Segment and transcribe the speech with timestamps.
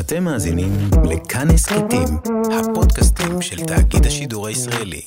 [0.00, 0.72] אתם מאזינים
[1.04, 2.08] לכאן הסכתים,
[2.52, 5.02] הפודקאסטים של תאגיד השידור הישראלי.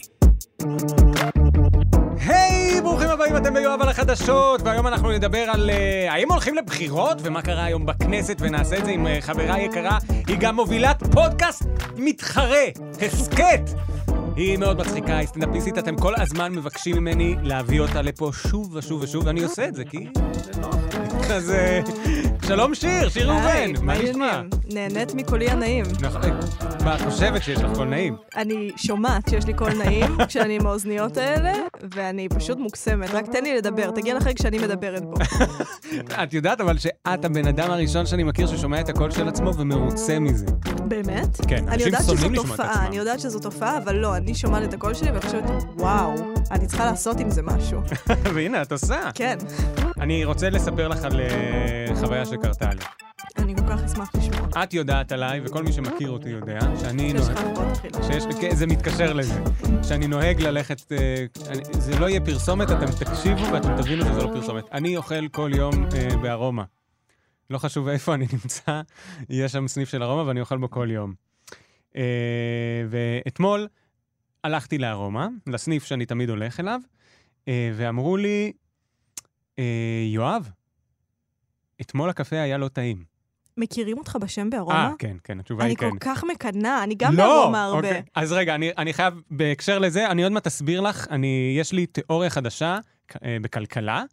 [2.19, 7.17] היי, ברוכים הבאים, אתם ביואב על החדשות, והיום אנחנו נדבר על uh, האם הולכים לבחירות
[7.23, 9.97] ומה קרה היום בכנסת, ונעשה את זה עם uh, חברה יקרה,
[10.27, 11.63] היא גם מובילת פודקאסט
[11.97, 12.65] מתחרה,
[13.01, 13.61] הסכת.
[14.35, 19.01] היא מאוד מצחיקה, היא סטנדאפיסטית, אתם כל הזמן מבקשים ממני להביא אותה לפה שוב ושוב
[19.01, 20.75] ושוב, ואני עושה את זה, כי זה נוח.
[21.31, 21.81] אז אה,
[22.47, 24.41] שלום שיר, שיר ראובן, מה נשמע?
[24.73, 25.85] נהנית מקולי הנעים.
[26.01, 26.21] נכון,
[26.83, 28.15] מה, את חושבת שיש לך קול נעים?
[28.35, 31.53] אני שומעת שיש לי קול נעים כשאני עם האוזניות האלה,
[31.95, 33.09] ואני פשוט מוקסמת.
[33.09, 35.45] רק תן לי לדבר, תגיע לכם כשאני מדברת פה.
[36.23, 40.19] את יודעת אבל שאת הבן אדם הראשון שאני מכיר ששומע את הקול של עצמו ומרוצה
[40.19, 40.45] מזה.
[40.87, 41.37] באמת?
[41.47, 42.83] כן, אנשים שונאים לשמוע את עצמם.
[42.87, 45.43] אני יודעת שזו תופעה, אבל לא, אני שומעת את הקול שלי ואני חושבת,
[45.77, 46.13] וואו,
[46.51, 47.79] אני צריכה לעשות עם זה משהו.
[48.33, 49.09] והנה, את עושה.
[49.13, 49.37] כן,
[49.99, 52.81] אני רוצה לספר לך על אה, חוויה שקרתה לי.
[53.37, 54.63] אני כל כך אשמח לשמוע.
[54.63, 57.31] את יודעת עליי, וכל מי שמכיר אותי יודע, שאני נוהג...
[57.31, 58.03] לך הפרעות אכילה.
[58.03, 59.41] שיש, כן, זה מתקשר לזה.
[59.83, 61.25] שאני נוהג ללכת, אה,
[61.71, 64.63] זה לא יהיה פרסומת, אתם תקשיבו ואתם תבינו שזה לא פרסומת.
[64.71, 66.63] אני אוכל כל יום אה, בארומה.
[67.49, 68.81] לא חשוב איפה אני נמצא,
[69.29, 71.13] יש שם סניף של ארומה ואני אוכל בו כל יום.
[71.95, 73.67] אה, ואתמול
[74.43, 76.79] הלכתי לארומה, לסניף שאני תמיד הולך אליו,
[77.47, 78.51] ואמרו לי,
[80.13, 80.51] יואב,
[81.81, 83.17] אתמול הקפה היה לא טעים.
[83.57, 84.93] מכירים אותך בשם אה, בארומה?
[84.99, 85.89] כן, כן, התשובה אני היא כן.
[85.89, 87.77] כל כך מקנאה, אני גם לא, בארומה הרבה.
[87.77, 88.03] אוקיי.
[88.15, 91.85] אז רגע, אני, אני חייב, בהקשר לזה, אני עוד מעט אסביר לך, אני, יש לי
[91.85, 92.79] תיאוריה חדשה
[93.23, 94.03] אה, בכלכלה,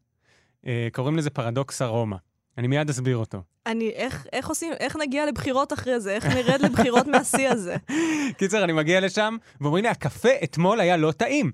[0.66, 2.16] אה, קוראים לזה פרדוקס ארומה.
[2.58, 3.42] אני מיד אסביר אותו.
[3.66, 6.14] אני, איך, איך עושים, איך נגיע לבחירות אחרי זה?
[6.14, 7.76] איך נרד לבחירות מהשיא הזה?
[8.38, 11.52] קיצר, אני מגיע לשם, ואומרים לי, הקפה אתמול היה לא טעים.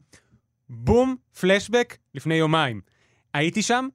[0.69, 2.81] בום, פלשבק, לפני יומיים.
[3.35, 3.89] הייתי שם,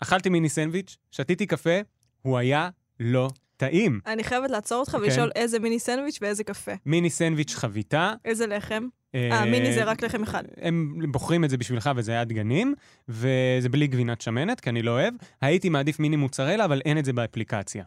[0.00, 1.80] אכלתי מיני סנדוויץ', שתיתי קפה,
[2.22, 2.68] הוא היה
[3.00, 4.00] לא טעים.
[4.06, 4.98] אני חייבת לעצור אותך כן.
[4.98, 6.72] ולשאול איזה מיני סנדוויץ' ואיזה קפה.
[6.86, 8.12] מיני סנדוויץ' חביתה.
[8.24, 8.86] איזה לחם?
[9.14, 10.44] אה, מיני זה רק לחם אחד.
[10.56, 12.74] הם בוחרים את זה בשבילך וזה היה דגנים,
[13.08, 15.14] וזה בלי גבינת שמנת, כי אני לא אוהב.
[15.40, 17.84] הייתי מעדיף מיני מוצרלה, אבל אין את זה באפליקציה.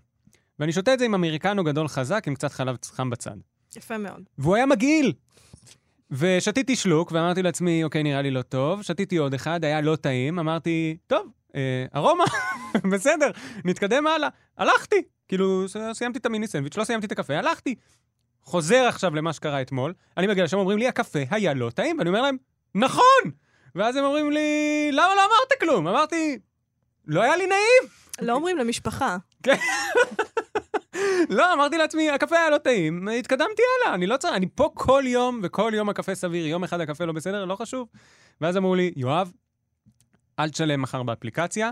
[0.59, 3.35] ואני שותה את זה עם אמריקנו גדול חזק, עם קצת חלב חם בצד.
[3.75, 4.23] יפה מאוד.
[4.37, 5.13] והוא היה מגעיל!
[6.11, 8.81] ושתיתי שלוק, ואמרתי לעצמי, אוקיי, נראה לי לא טוב.
[8.81, 12.23] שתיתי עוד אחד, היה לא טעים, אמרתי, טוב, אה, ארומה,
[12.91, 13.31] בסדר,
[13.65, 14.29] נתקדם הלאה.
[14.57, 17.75] הלכתי, כאילו, סיימתי את המיני סנדוויץ', לא סיימתי את הקפה, הלכתי.
[18.43, 22.09] חוזר עכשיו למה שקרה אתמול, אני מגיע לשם, אומרים לי, הקפה היה לא טעים, ואני
[22.09, 22.37] אומר להם,
[22.75, 23.31] נכון!
[23.75, 25.87] ואז הם אומרים לי, למה לא אמרת כלום?
[25.87, 26.39] אמרתי,
[27.07, 27.91] לא היה לי נעים.
[28.21, 29.17] לא אומרים למשפחה.
[31.29, 35.03] לא, אמרתי לעצמי, הקפה היה לא טעים, התקדמתי הלאה, אני לא צריך, אני פה כל
[35.05, 37.87] יום, וכל יום הקפה סביר, יום אחד הקפה לא בסדר, לא חשוב.
[38.41, 39.31] ואז אמרו לי, יואב,
[40.39, 41.71] אל תשלם מחר באפליקציה,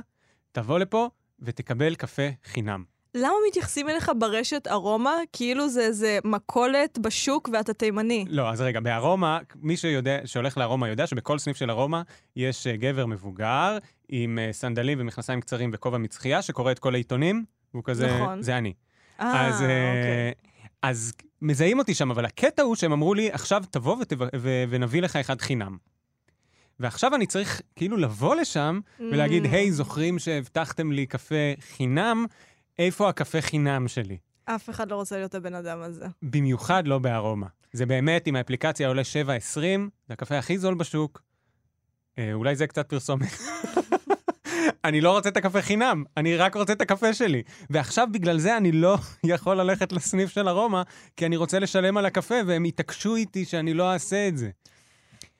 [0.51, 2.83] תבוא לפה ותקבל קפה חינם.
[3.16, 8.25] למה מתייחסים אליך ברשת ארומה כאילו זה איזה מכולת בשוק ואתה תימני?
[8.29, 12.01] לא, אז רגע, בארומה, מי שיודע, שהולך לארומה יודע שבכל סניף של ארומה
[12.35, 13.77] יש אה, גבר מבוגר
[14.09, 18.41] עם אה, סנדלים ומכנסיים קצרים וכובע מצחייה, שקורא את כל העיתונים, והוא כזה, נכון.
[18.41, 18.73] זה אני.
[19.19, 20.33] אה, אז, אה, אוקיי.
[20.81, 24.22] אז מזהים אותי שם, אבל הקטע הוא שהם אמרו לי, עכשיו תבוא ותב...
[24.22, 24.63] ו...
[24.69, 25.78] ונביא לך אחד חינם.
[26.81, 29.47] ועכשיו אני צריך כאילו לבוא לשם ולהגיד, Mm.
[29.51, 32.25] היי, זוכרים שהבטחתם לי קפה חינם?
[32.79, 34.17] איפה הקפה חינם שלי?
[34.45, 36.05] אף אחד לא רוצה להיות הבן אדם הזה.
[36.21, 37.47] במיוחד לא בארומה.
[37.73, 39.57] זה באמת, אם האפליקציה עולה 7.20,
[40.07, 41.21] זה הקפה הכי זול בשוק.
[42.19, 43.27] אה, אולי זה קצת פרסומת.
[44.85, 47.41] אני לא רוצה את הקפה חינם, אני רק רוצה את הקפה שלי.
[47.69, 50.83] ועכשיו בגלל זה אני לא יכול ללכת לסניף של ארומה,
[51.17, 54.49] כי אני רוצה לשלם על הקפה, והם התעקשו איתי שאני לא אעשה את זה.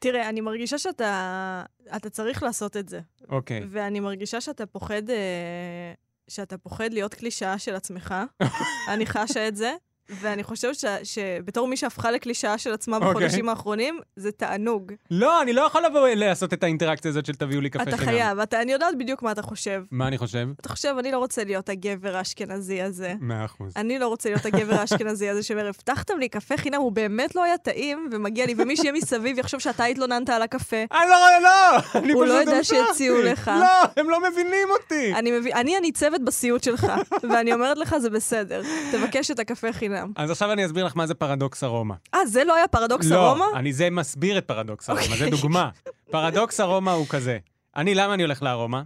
[0.02, 1.64] תראה, אני מרגישה שאתה
[1.96, 3.00] אתה צריך לעשות את זה.
[3.30, 3.62] אוקיי.
[3.70, 5.94] ואני מרגישה שאתה פוחד, אה,
[6.28, 8.16] שאתה פוחד להיות קלישאה של עצמך.
[8.94, 9.74] אני חשה את זה.
[10.20, 13.10] ואני חושבת ש, שבתור מי שהפכה לקלישאה של עצמה אוקיי.
[13.10, 14.92] בחודשים האחרונים, זה תענוג.
[15.12, 18.12] לא, אני לא יכול לבוא לעשות את האינטראקציה הזאת של תביאו לי קפה אתה חינם.
[18.12, 19.84] חייב, אתה, אני יודעת בדיוק מה אתה חושב.
[19.92, 20.48] מה אני חושב?
[20.62, 23.14] אתה חושב, אני לא רוצה להיות הגבר האשכנזי הזה.
[23.20, 23.74] מאה אחוז.
[23.76, 27.44] אני לא רוצה להיות הגבר האשכנזי הזה שאומר, הבטחתם לי קפה חינם, הוא באמת לא
[27.44, 30.84] היה טעים, ומגיע לי, ומי שיהיה מסביב יחשוב שאתה התלוננת על הקפה.
[30.92, 32.00] אני לא רואה, לא!
[32.00, 32.64] אני הוא לא יודע.
[32.64, 33.52] שיציעו לך.
[33.60, 35.14] לא, הם לא מבינים אותי.
[35.56, 36.92] אני הניצבת בסיוט שלך,
[37.30, 38.62] ואני אומרת לך, זה בסדר.
[38.92, 40.01] תבקש את הקפה חינם.
[40.16, 41.96] אז עכשיו אני אסביר לך מה זה פרדוקס ארומה.
[42.14, 43.46] אה, זה לא היה פרדוקס ארומה?
[43.54, 45.30] לא, אני זה מסביר את פרדוקס ארומה, זה אוקיי.
[45.30, 45.70] דוגמה.
[46.12, 47.38] פרדוקס ארומה הוא כזה.
[47.76, 48.84] אני, למה אני הולך לארומה?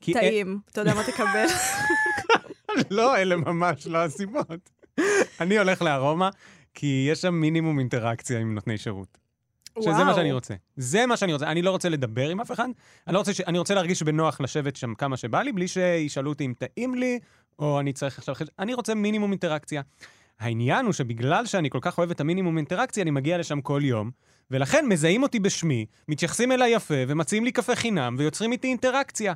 [0.00, 0.58] טעים.
[0.72, 1.46] אתה יודע מה תקבל?
[2.96, 4.70] לא, אלה ממש לא הסיבות.
[5.40, 6.30] אני הולך לארומה,
[6.74, 9.18] כי יש שם מינימום אינטראקציה עם נותני שירות.
[9.80, 10.14] שזה מה וואו.
[10.14, 10.54] שאני רוצה.
[10.76, 11.46] זה מה שאני רוצה.
[11.46, 12.68] אני לא רוצה לדבר עם אף אחד,
[13.06, 13.40] אני, לא רוצה ש...
[13.40, 17.18] אני רוצה להרגיש בנוח לשבת שם כמה שבא לי, בלי שישאלו אותי אם טעים לי,
[17.58, 18.34] או אני צריך עכשיו...
[18.58, 19.82] אני רוצה מינימום אינטראקציה.
[20.38, 24.10] העניין הוא שבגלל שאני כל כך אוהב את המינימום אינטראקציה, אני מגיע לשם כל יום,
[24.50, 29.34] ולכן מזהים אותי בשמי, מתייחסים אליי יפה, ומציעים לי קפה חינם, ויוצרים איתי אינטראקציה.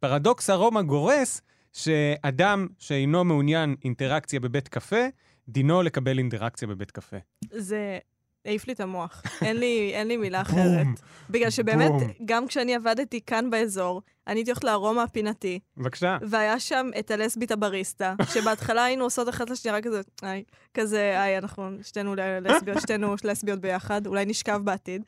[0.00, 1.40] פרדוקס ארומה גורס
[1.72, 5.06] שאדם שאינו מעוניין אינטראקציה בבית קפה,
[5.48, 7.16] דינו לקבל אינטראקציה בבית קפה.
[7.50, 7.98] זה
[8.46, 9.22] העיף לי את המוח.
[9.42, 10.86] אין לי, אין לי מילה אחרת.
[11.30, 12.02] בגלל שבאמת, בום.
[12.24, 16.18] גם כשאני עבדתי כאן באזור, אני הייתי הולכת לארומה הפינתי, בבקשה.
[16.28, 20.42] והיה שם את הלסבית הבריסטה, שבהתחלה היינו עושות אחת לשנייה רק כזה, היי,
[20.74, 25.02] כזה, היי, אנחנו שתינו לסביות, שתינו לסביות ביחד, אולי נשכב בעתיד.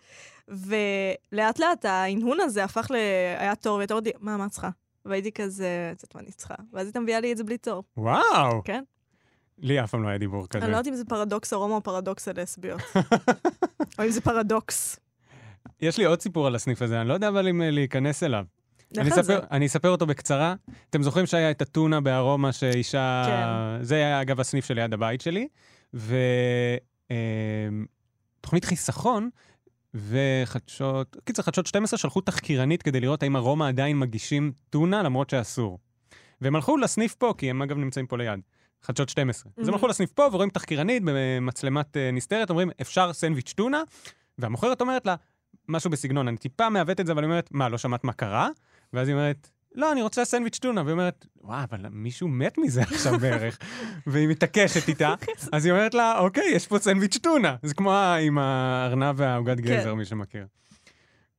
[0.48, 2.94] ולאט לאט ההנהון הזה הפך ל...
[3.38, 4.70] היה תור, והייתה אומרת לי, מה, מה צריכה?
[5.04, 6.54] והייתי כזה, את יודעת מה אני צריכה?
[6.72, 7.82] ואז הייתה מביאה לי את זה בלי תור.
[7.96, 8.62] וואו!
[8.64, 8.82] כן.
[9.58, 10.64] לי אף פעם לא היה דיבור כזה.
[10.64, 12.80] אני לא יודעת אם זה פרדוקס ארומה או פרדוקס הלסביות.
[13.98, 15.00] או אם זה פרדוקס.
[15.80, 18.44] יש לי עוד סיפור על הסניף הזה, אני לא יודע אבל אם אה, להיכנס אליו.
[18.98, 19.10] אני.
[19.10, 20.54] אספר, אני אספר אותו בקצרה.
[20.90, 23.22] אתם זוכרים שהיה את הטונה בארומה שאישה...
[23.26, 23.84] כן.
[23.84, 25.48] זה היה אגב הסניף שליד הבית שלי.
[28.40, 29.30] ותוכנית חיסכון
[29.94, 35.78] וחדשות, קיצר, חדשות 12 שלחו תחקירנית כדי לראות האם ארומה עדיין מגישים טונה למרות שאסור.
[36.40, 38.40] והם הלכו לסניף פה, כי הם אגב נמצאים פה ליד.
[38.82, 39.52] חדשות 12.
[39.56, 39.76] אז הם Mhm.
[39.76, 43.82] הלכו לסניף פה ורואים תחקירנית במצלמת אה, נסתרת, אומרים, אפשר סנדוויץ' טונה?
[44.38, 45.14] והמוכרת אומרת לה,
[45.68, 48.48] משהו בסגנון, אני טיפה מעוות את זה, אבל היא אומרת, מה, לא שמעת מה קרה?
[48.92, 50.82] ואז היא אומרת, לא, אני רוצה סנדוויץ' טונה.
[50.82, 53.58] והיא אומרת, וואו, אבל מישהו מת מזה עכשיו בערך.
[54.06, 55.14] והיא מתעקשת איתה,
[55.52, 57.56] אז היא אומרת לה, אוקיי, יש פה סנדוויץ' טונה.
[57.62, 57.92] זה כמו
[58.22, 60.46] עם הארנב והעוגת גזר, מי שמכיר.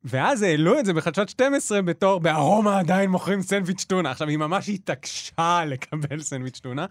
[0.04, 4.12] ואז העלו את זה בחדשות 12 בתור, בארומה עדיין מוכרים סנדוויץ' טונה.
[4.12, 6.86] עכשיו, היא ממש התעקשה לקבל סנדוויץ' טונה,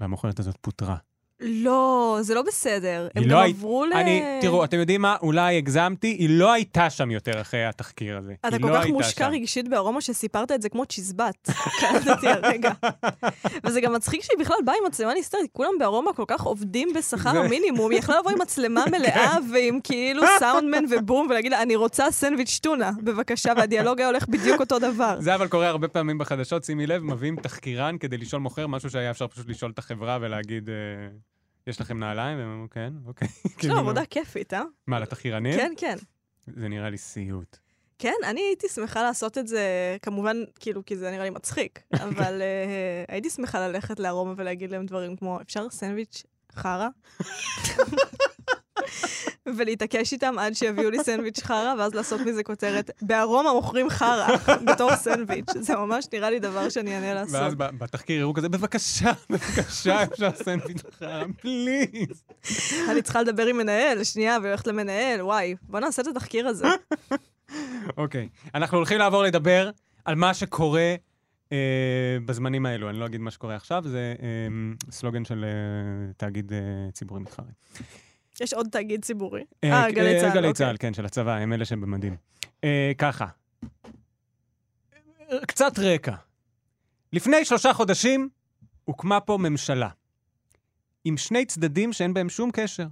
[0.00, 0.96] והמוכרת הזאת פוטרה.
[1.40, 3.08] לא, זה לא בסדר.
[3.14, 3.92] הם היא גם לא היית- עברו ל...
[3.92, 5.16] אני, תראו, אתם יודעים מה?
[5.22, 8.34] אולי הגזמתי, היא לא הייתה שם יותר אחרי התחקיר הזה.
[8.48, 9.30] אתה כל לא כך מושקע שם.
[9.30, 11.50] רגשית בארומה שסיפרת את זה כמו צ'יזבט.
[11.80, 12.70] קלטתי הרגע.
[13.64, 17.38] וזה גם מצחיק שהיא בכלל באה עם מצלמה נסתרת, כולם בארומה כל כך עובדים בשכר
[17.38, 22.10] המינימום, היא יכלה לבוא עם מצלמה מלאה ועם כאילו סאונדמן ובום, ולהגיד לה, אני רוצה
[22.10, 25.16] סנדוויץ' טונה, בבקשה, והדיאלוג היה הולך בדיוק אותו דבר.
[25.20, 29.10] זה אבל קורה הרבה פעמים בחדשות, שימי לב, מביאים תחקירן כדי לשאול מוכר משהו שהיה
[29.10, 30.74] אפשר פשוט לשאול את החברה ולהגיד, אה,
[31.66, 32.66] יש לכם נעליים?
[32.70, 33.28] כן, אוקיי.
[33.44, 34.62] יש כאילו, לו עבודה כיפית, אה?
[34.86, 35.52] מה, לתחקירנים?
[35.52, 35.96] כן, כן.
[36.46, 37.56] זה נראה לי סיוט.
[37.98, 42.42] כן, אני הייתי שמחה לעשות את זה, כמובן, כאילו, כי זה נראה לי מצחיק, אבל
[42.42, 46.22] אה, הייתי שמחה ללכת לארומה ולהגיד להם דברים כמו, אפשר סנדוויץ'
[46.52, 46.88] חרא?
[49.46, 54.36] ולהתעקש איתם עד שיביאו לי סנדוויץ' חרא, ואז לעשות מזה כותרת, בארומה מוכרים חרא
[54.66, 55.50] בתור סנדוויץ'.
[55.60, 57.58] זה ממש נראה לי דבר שאני אענה ואז לעשות.
[57.58, 62.22] ב- בתחקיר יראו כזה, בבקשה, בבקשה, אפשר סנדוויץ' חם, פליז.
[62.90, 66.66] אני צריכה לדבר עם מנהל, שנייה, והולכת למנהל, וואי, בוא נעשה את התחקיר הזה.
[67.96, 69.70] אוקיי, אנחנו הולכים לעבור לדבר
[70.04, 70.94] על מה שקורה
[71.52, 71.56] אה,
[72.26, 72.90] בזמנים האלו.
[72.90, 74.26] אני לא אגיד מה שקורה עכשיו, זה אה,
[74.90, 76.58] סלוגן של אה, תאגיד אה,
[76.92, 77.46] ציבורי מתחרה.
[78.40, 79.44] יש עוד תאגיד ציבורי.
[79.64, 80.52] אה, אה, גלי צה"ל, גלי אוקיי.
[80.52, 82.16] צה"ל, כן, של הצבא, הם אלה שבמדים.
[82.64, 83.26] אה, ככה,
[85.46, 86.14] קצת רקע.
[87.12, 88.28] לפני שלושה חודשים
[88.84, 89.88] הוקמה פה ממשלה,
[91.04, 92.86] עם שני צדדים שאין בהם שום קשר.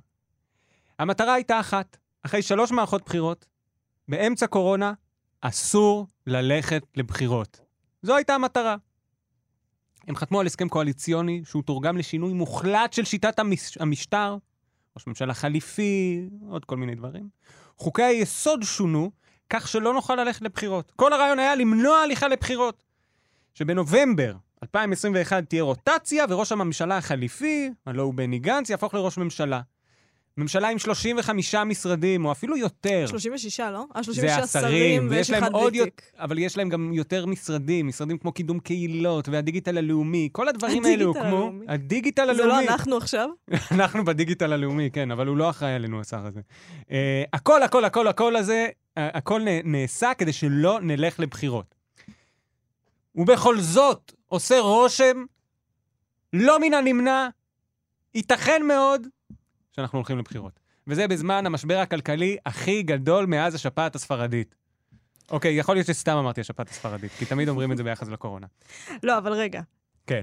[0.99, 3.47] המטרה הייתה אחת, אחרי שלוש מערכות בחירות,
[4.09, 4.93] באמצע קורונה,
[5.41, 7.61] אסור ללכת לבחירות.
[8.03, 8.77] זו הייתה המטרה.
[10.09, 13.79] הם חתמו על הסכם קואליציוני שהוא תורגם לשינוי מוחלט של שיטת המש...
[13.81, 14.37] המשטר,
[14.97, 17.29] ראש ממשלה חליפי, עוד כל מיני דברים.
[17.77, 19.11] חוקי היסוד שונו
[19.51, 20.93] כך שלא נוכל ללכת לבחירות.
[20.97, 22.85] כל הרעיון היה למנוע הליכה לבחירות.
[23.55, 29.61] שבנובמבר 2021 תהיה רוטציה, וראש הממשלה החליפי, הלא הוא בני גנץ, יהפוך לראש ממשלה.
[30.37, 33.07] ממשלה עם 35 משרדים, או אפילו יותר.
[33.07, 33.85] 36, לא?
[33.97, 36.03] אה, 36 זה השרים, שרים, ויש להם אחד עוד בלי יותר, תיק.
[36.19, 40.95] אבל יש להם גם יותר משרדים, משרדים כמו קידום קהילות והדיגיטל הלאומי, כל הדברים האלה
[40.95, 41.37] הדיגיטל הוקמו.
[41.37, 41.67] הלאומי.
[41.69, 42.67] הדיגיטל זה הלאומי.
[42.67, 43.29] לא אנחנו עכשיו?
[43.75, 46.41] אנחנו בדיגיטל הלאומי, כן, אבל הוא לא אחראי עלינו, השר הזה.
[46.83, 46.93] Uh,
[47.33, 51.75] הכל, הכל, הכל, הכל הזה, uh, הכל נעשה כדי שלא נלך לבחירות.
[53.15, 55.25] ובכל זאת, עושה רושם,
[56.33, 57.29] לא מן הנמנע,
[58.15, 59.07] ייתכן מאוד
[59.77, 60.61] שאנחנו הולכים לבחירות.
[60.87, 64.55] וזה בזמן המשבר הכלכלי הכי גדול מאז השפעת הספרדית.
[65.31, 68.47] אוקיי, יכול להיות שסתם אמרתי השפעת הספרדית, כי תמיד אומרים את זה ביחס לקורונה.
[69.03, 69.61] לא, אבל רגע.
[70.07, 70.23] כן.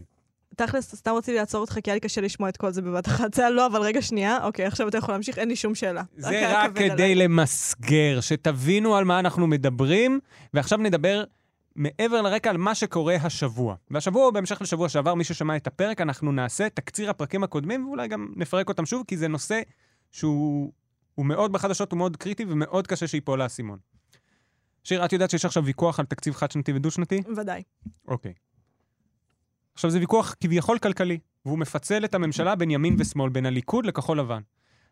[0.55, 3.33] תכלס, סתם רציתי לעצור אותך, כי היה לי קשה לשמוע את כל זה בבת אחת.
[3.33, 4.43] זה לא, אבל רגע, שנייה.
[4.43, 6.03] אוקיי, עכשיו אתה יכול להמשיך, אין לי שום שאלה.
[6.17, 7.15] זה רק כדי עליי.
[7.15, 10.19] למסגר, שתבינו על מה אנחנו מדברים,
[10.53, 11.23] ועכשיו נדבר
[11.75, 13.75] מעבר לרקע על מה שקורה השבוע.
[13.91, 18.33] והשבוע, בהמשך לשבוע שעבר, מי ששמע את הפרק, אנחנו נעשה תקציר הפרקים הקודמים, ואולי גם
[18.35, 19.61] נפרק אותם שוב, כי זה נושא
[20.11, 20.71] שהוא
[21.15, 23.79] הוא מאוד בחדשות, הוא מאוד קריטי, ומאוד קשה שיפול האסימון.
[24.83, 27.21] שיר, את יודעת שיש עכשיו ויכוח על תקציב חד-שנתי ודו-שנתי?
[27.37, 27.63] ודאי.
[28.07, 28.33] אוקיי.
[29.73, 31.19] עכשיו, זה ויכוח כביכול כלכלי.
[31.45, 34.41] והוא מפצל את הממשלה בין ימין ושמאל, בין הליכוד לכחול לבן.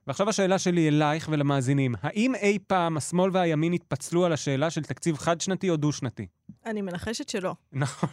[0.08, 5.18] ועכשיו השאלה שלי אלייך ולמאזינים, האם אי פעם השמאל והימין התפצלו על השאלה של תקציב
[5.18, 6.28] חד-שנתי או דו-שנתי?
[6.66, 7.56] אני מנחשת שלא.
[7.74, 8.10] נכון.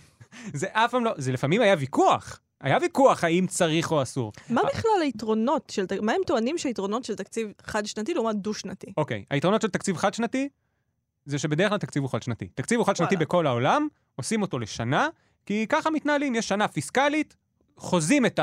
[0.53, 2.41] זה אף פעם לא, זה לפעמים היה ויכוח.
[2.61, 4.33] היה ויכוח האם צריך או אסור.
[4.51, 5.85] מה בכלל היתרונות של...
[6.03, 8.93] מה הם טוענים שהיתרונות של תקציב חד-שנתי לעומת דו-שנתי?
[8.97, 10.49] אוקיי, היתרונות של תקציב חד-שנתי,
[11.25, 12.49] זה שבדרך כלל תקציב הוא חד-שנתי.
[12.55, 13.17] תקציב הוא חד-שנתי.
[13.17, 15.09] בכל העולם, עושים אותו לשנה,
[15.47, 17.37] כי ככה מתנהלים, יש שנה פיסקלית,
[17.77, 18.41] חוזים את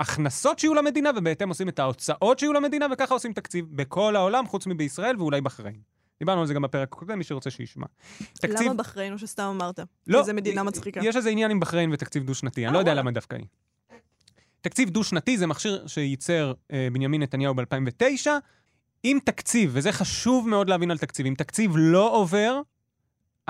[0.00, 4.66] ההכנסות שיהיו למדינה, ובהתאם עושים את ההוצאות שיהיו למדינה, וככה עושים תקציב בכל העולם, חוץ
[4.66, 5.80] מבישראל ואולי בחריין.
[6.18, 7.86] דיברנו על זה גם בפרק הקודם, מי שרוצה שישמע.
[8.32, 8.60] תקציב...
[8.60, 9.80] למה בחריין או שסתם אמרת?
[10.06, 11.00] לא, כי זו מדינה מצחיקה.
[11.04, 13.00] יש איזה עניין עם בחריין ותקציב דו-שנתי, אני אה, לא יודע וואלה.
[13.02, 13.46] למה דווקא היא.
[14.60, 18.26] תקציב דו-שנתי זה מכשיר שייצר אה, בנימין נתניהו ב-2009.
[19.04, 22.60] אם תקציב, וזה חשוב מאוד להבין על תקציב, אם תקציב לא עובר,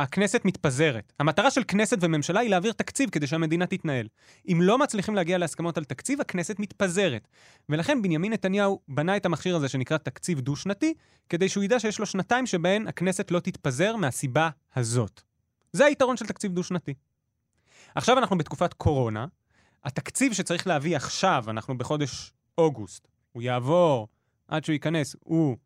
[0.02, 1.12] הכנסת מתפזרת.
[1.18, 4.08] המטרה של כנסת וממשלה היא להעביר תקציב כדי שהמדינה תתנהל.
[4.48, 7.28] אם לא מצליחים להגיע להסכמות על תקציב, הכנסת מתפזרת.
[7.68, 10.94] ולכן בנימין נתניהו בנה את המכשיר הזה שנקרא תקציב דו-שנתי,
[11.28, 15.20] כדי שהוא ידע שיש לו שנתיים שבהן הכנסת לא תתפזר מהסיבה הזאת.
[15.72, 16.94] זה היתרון של תקציב דו-שנתי.
[17.94, 19.26] עכשיו אנחנו בתקופת קורונה,
[19.84, 24.08] התקציב שצריך להביא עכשיו, אנחנו בחודש אוגוסט, הוא יעבור
[24.48, 25.56] עד שהוא ייכנס, הוא,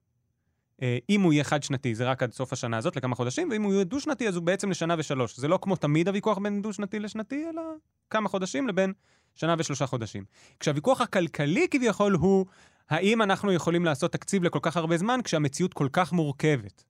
[1.10, 3.84] אם הוא יהיה חד-שנתי, זה רק עד סוף השנה הזאת, לכמה חודשים, ואם הוא יהיה
[3.84, 5.36] דו-שנתי, אז הוא בעצם לשנה ושלוש.
[5.36, 7.62] זה לא כמו תמיד הוויכוח בין דו-שנתי לשנתי, אלא
[8.10, 8.92] כמה חודשים לבין
[9.34, 10.24] שנה ושלושה חודשים.
[10.60, 12.46] כשהוויכוח הכלכלי כביכול הוא,
[12.90, 16.84] האם אנחנו יכולים לעשות תקציב לכל כך הרבה זמן כשהמציאות כל כך מורכבת.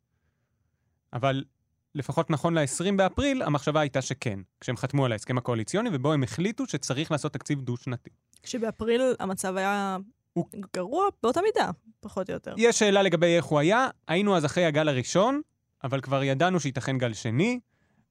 [1.12, 1.44] אבל
[1.94, 6.66] לפחות נכון ל-20 באפריל, המחשבה הייתה שכן, כשהם חתמו על ההסכם הקואליציוני, ובו הם החליטו
[6.66, 8.10] שצריך לעשות תקציב דו-שנתי.
[8.42, 9.96] כשבאפריל המצב היה
[10.34, 12.54] הוא- גרוע באותה מידה, פחות או יותר.
[12.56, 15.40] יש שאלה לגבי איך הוא היה, היינו אז אחרי הגל הראשון,
[15.84, 17.60] אבל כבר ידענו שייתכן גל שני.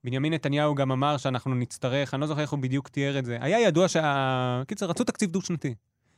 [0.03, 3.37] בנימין נתניהו גם אמר שאנחנו נצטרך, אני לא זוכר איך הוא בדיוק תיאר את זה.
[3.41, 4.61] היה ידוע שה...
[4.67, 5.75] קיצר, רצו תקציב דו-שנתי.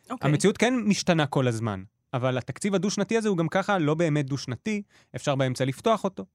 [0.09, 0.29] אוקיי.
[0.31, 1.83] המציאות כן משתנה כל הזמן,
[2.13, 4.81] אבל התקציב הדו-שנתי הזה הוא גם ככה לא באמת דו-שנתי,
[5.15, 6.25] אפשר באמצע לפתוח אותו.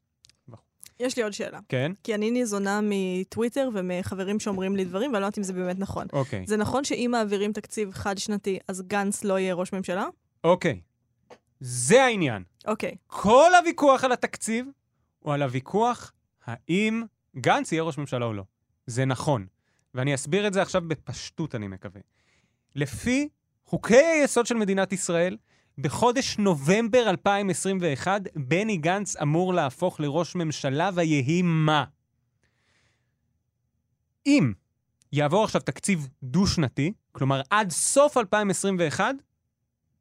[1.00, 1.58] יש לי עוד שאלה.
[1.68, 1.92] כן?
[2.02, 6.06] כי אני ניזונה מטוויטר ומחברים שאומרים לי דברים, ואני לא יודעת אם זה באמת נכון.
[6.12, 6.44] אוקיי.
[6.46, 10.06] זה נכון שאם מעבירים תקציב חד-שנתי, אז גנץ לא יהיה ראש ממשלה?
[10.44, 10.80] אוקיי.
[11.60, 12.42] זה העניין.
[12.66, 12.94] אוקיי.
[13.06, 14.66] כל הוויכוח על התקציב
[15.18, 16.12] הוא על הוויכוח
[16.44, 17.02] האם
[17.36, 18.42] גנץ יהיה ראש ממשלה או לא.
[18.86, 19.46] זה נכון.
[19.94, 22.00] ואני אסביר את זה עכשיו בפשטות, אני מקווה.
[22.74, 23.28] לפי
[23.64, 25.36] חוקי היסוד של מדינת ישראל,
[25.78, 31.84] בחודש נובמבר 2021, בני גנץ אמור להפוך לראש ממשלה, ויהי מה.
[34.26, 34.52] אם
[35.12, 39.14] יעבור עכשיו תקציב דו-שנתי, כלומר עד סוף 2021,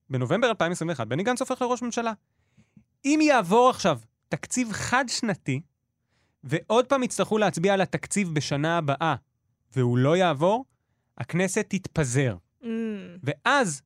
[0.10, 2.14] בנובמבר 2021, בני גנץ הופך לראש ממשלה.
[3.06, 4.00] אם יעבור עכשיו
[4.30, 5.62] תקציב חד-שנתי,
[6.44, 9.16] ועוד פעם יצטרכו להצביע על התקציב בשנה הבאה,
[9.76, 10.66] והוא לא יעבור,
[11.18, 12.36] הכנסת תתפזר.
[12.62, 12.66] Mm,
[13.24, 13.82] ואז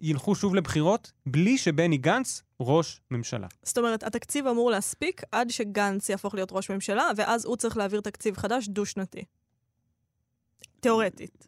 [0.00, 3.46] ילכו שוב לבחירות, בלי שבני גנץ ראש ממשלה.
[3.62, 8.00] זאת אומרת, התקציב אמור להספיק עד שגנץ יהפוך להיות ראש ממשלה, ואז הוא צריך להעביר
[8.00, 9.24] תקציב חדש דו-שנתי.
[10.80, 11.46] תיאורטית.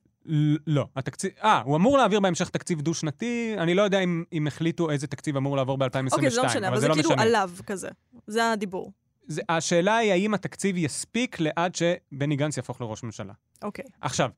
[0.66, 1.30] לא, התקציב...
[1.42, 5.36] אה, הוא אמור להעביר בהמשך תקציב דו-שנתי, אני לא יודע אם, אם החליטו איזה תקציב
[5.36, 7.22] אמור לעבור ב-2022, אוקיי, זה לא משנה, אבל זה לא כאילו משנה.
[7.22, 7.88] עליו כזה.
[8.26, 8.92] זה הדיבור.
[9.26, 13.32] זה, השאלה היא האם התקציב יספיק לעד שבני גנץ יהפוך לראש ממשלה.
[13.62, 13.84] אוקיי.
[14.00, 14.30] עכשיו,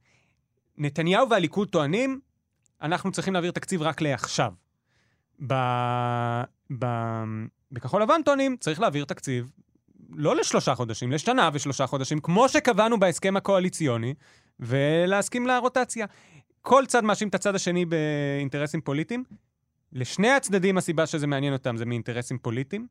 [0.78, 2.20] נתניהו והליכוד טוענים,
[2.82, 4.52] אנחנו צריכים להעביר תקציב רק לעכשיו.
[5.46, 5.54] ב...
[6.78, 6.86] ב...
[7.72, 9.50] בכחול לבן טוענים, צריך להעביר תקציב
[10.14, 14.14] לא לשלושה חודשים, לשנה ושלושה חודשים, כמו שקבענו בהסכם הקואליציוני,
[14.60, 16.06] ולהסכים לרוטציה.
[16.62, 19.24] כל צד מאשים את הצד השני באינטרסים פוליטיים.
[19.92, 22.86] לשני הצדדים הסיבה שזה מעניין אותם זה מאינטרסים פוליטיים.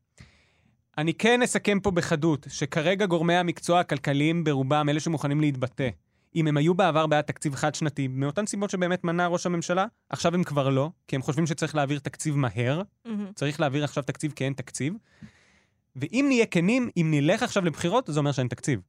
[0.98, 5.89] אני כן אסכם פה בחדות, שכרגע גורמי המקצוע הכלכליים ברובם, אלה שמוכנים להתבטא,
[6.35, 10.43] אם הם היו בעבר בעד תקציב חד-שנתי, מאותן סיבות שבאמת מנע ראש הממשלה, עכשיו הם
[10.43, 13.31] כבר לא, כי הם חושבים שצריך להעביר תקציב מהר, מהמם.
[13.35, 14.93] צריך להעביר עכשיו תקציב כי אין תקציב.
[15.95, 18.79] ואם נהיה כנים, אם נלך עכשיו לבחירות, זה אומר שאין תקציב.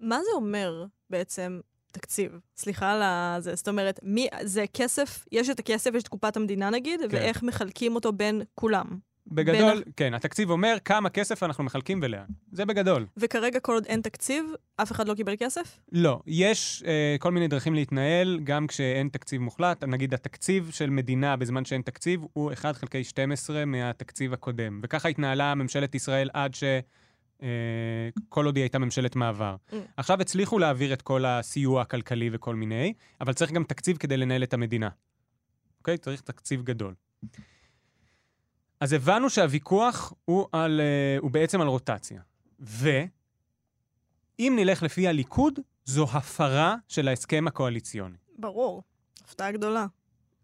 [0.00, 1.60] מה זה אומר בעצם
[1.92, 2.38] תקציב?
[2.56, 3.36] סליחה על ה...
[3.40, 7.06] זה, זאת אומרת, מי, זה כסף, יש את הכסף, יש את קופת המדינה נגיד, כן.
[7.10, 8.98] ואיך מחלקים אותו בין כולם.
[9.26, 12.24] בגדול, כן, התקציב אומר כמה כסף אנחנו מחלקים ולאן.
[12.52, 13.06] זה בגדול.
[13.16, 14.44] וכרגע, כל עוד אין תקציב,
[14.76, 15.78] אף אחד לא קיבל כסף?
[15.92, 19.84] לא, יש אה, כל מיני דרכים להתנהל, גם כשאין תקציב מוחלט.
[19.84, 24.80] נגיד, התקציב של מדינה בזמן שאין תקציב הוא 1 חלקי 12 מהתקציב הקודם.
[24.82, 26.64] וככה התנהלה ממשלת ישראל עד ש...
[27.42, 27.48] אה,
[28.28, 29.56] כל עוד היא הייתה ממשלת מעבר.
[29.70, 29.74] Mm.
[29.96, 34.42] עכשיו הצליחו להעביר את כל הסיוע הכלכלי וכל מיני, אבל צריך גם תקציב כדי לנהל
[34.42, 34.88] את המדינה.
[35.78, 35.98] אוקיי?
[35.98, 36.94] צריך תקציב גדול.
[38.84, 42.20] אז הבנו שהוויכוח הוא, על, אה, הוא בעצם על רוטציה.
[42.60, 48.16] ואם נלך לפי הליכוד, זו הפרה של ההסכם הקואליציוני.
[48.38, 48.82] ברור.
[49.24, 49.86] הפתעה גדולה.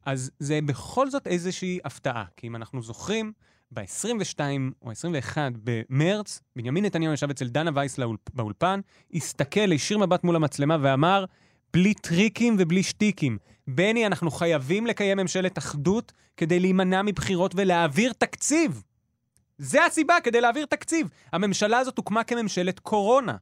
[0.06, 3.32] אז זה בכל זאת איזושהי הפתעה, כי אם אנחנו זוכרים,
[3.70, 4.40] ב-22
[4.82, 7.98] או 21 במרץ, בנימין נתניהו ישב אצל דנה וייס.
[8.34, 8.80] באולפן,
[9.14, 11.24] הסתכל, הישיר מבט מול המצלמה ואמר,
[11.72, 13.38] בלי טריקים ובלי שטיקים,
[13.74, 18.82] בני, אנחנו חייבים לקיים ממשלת אחדות כדי להימנע מבחירות ולהעביר תקציב.
[19.58, 21.08] זה הסיבה, כדי להעביר תקציב.
[21.32, 23.36] הממשלה הזאת הוקמה כממשלת קורונה.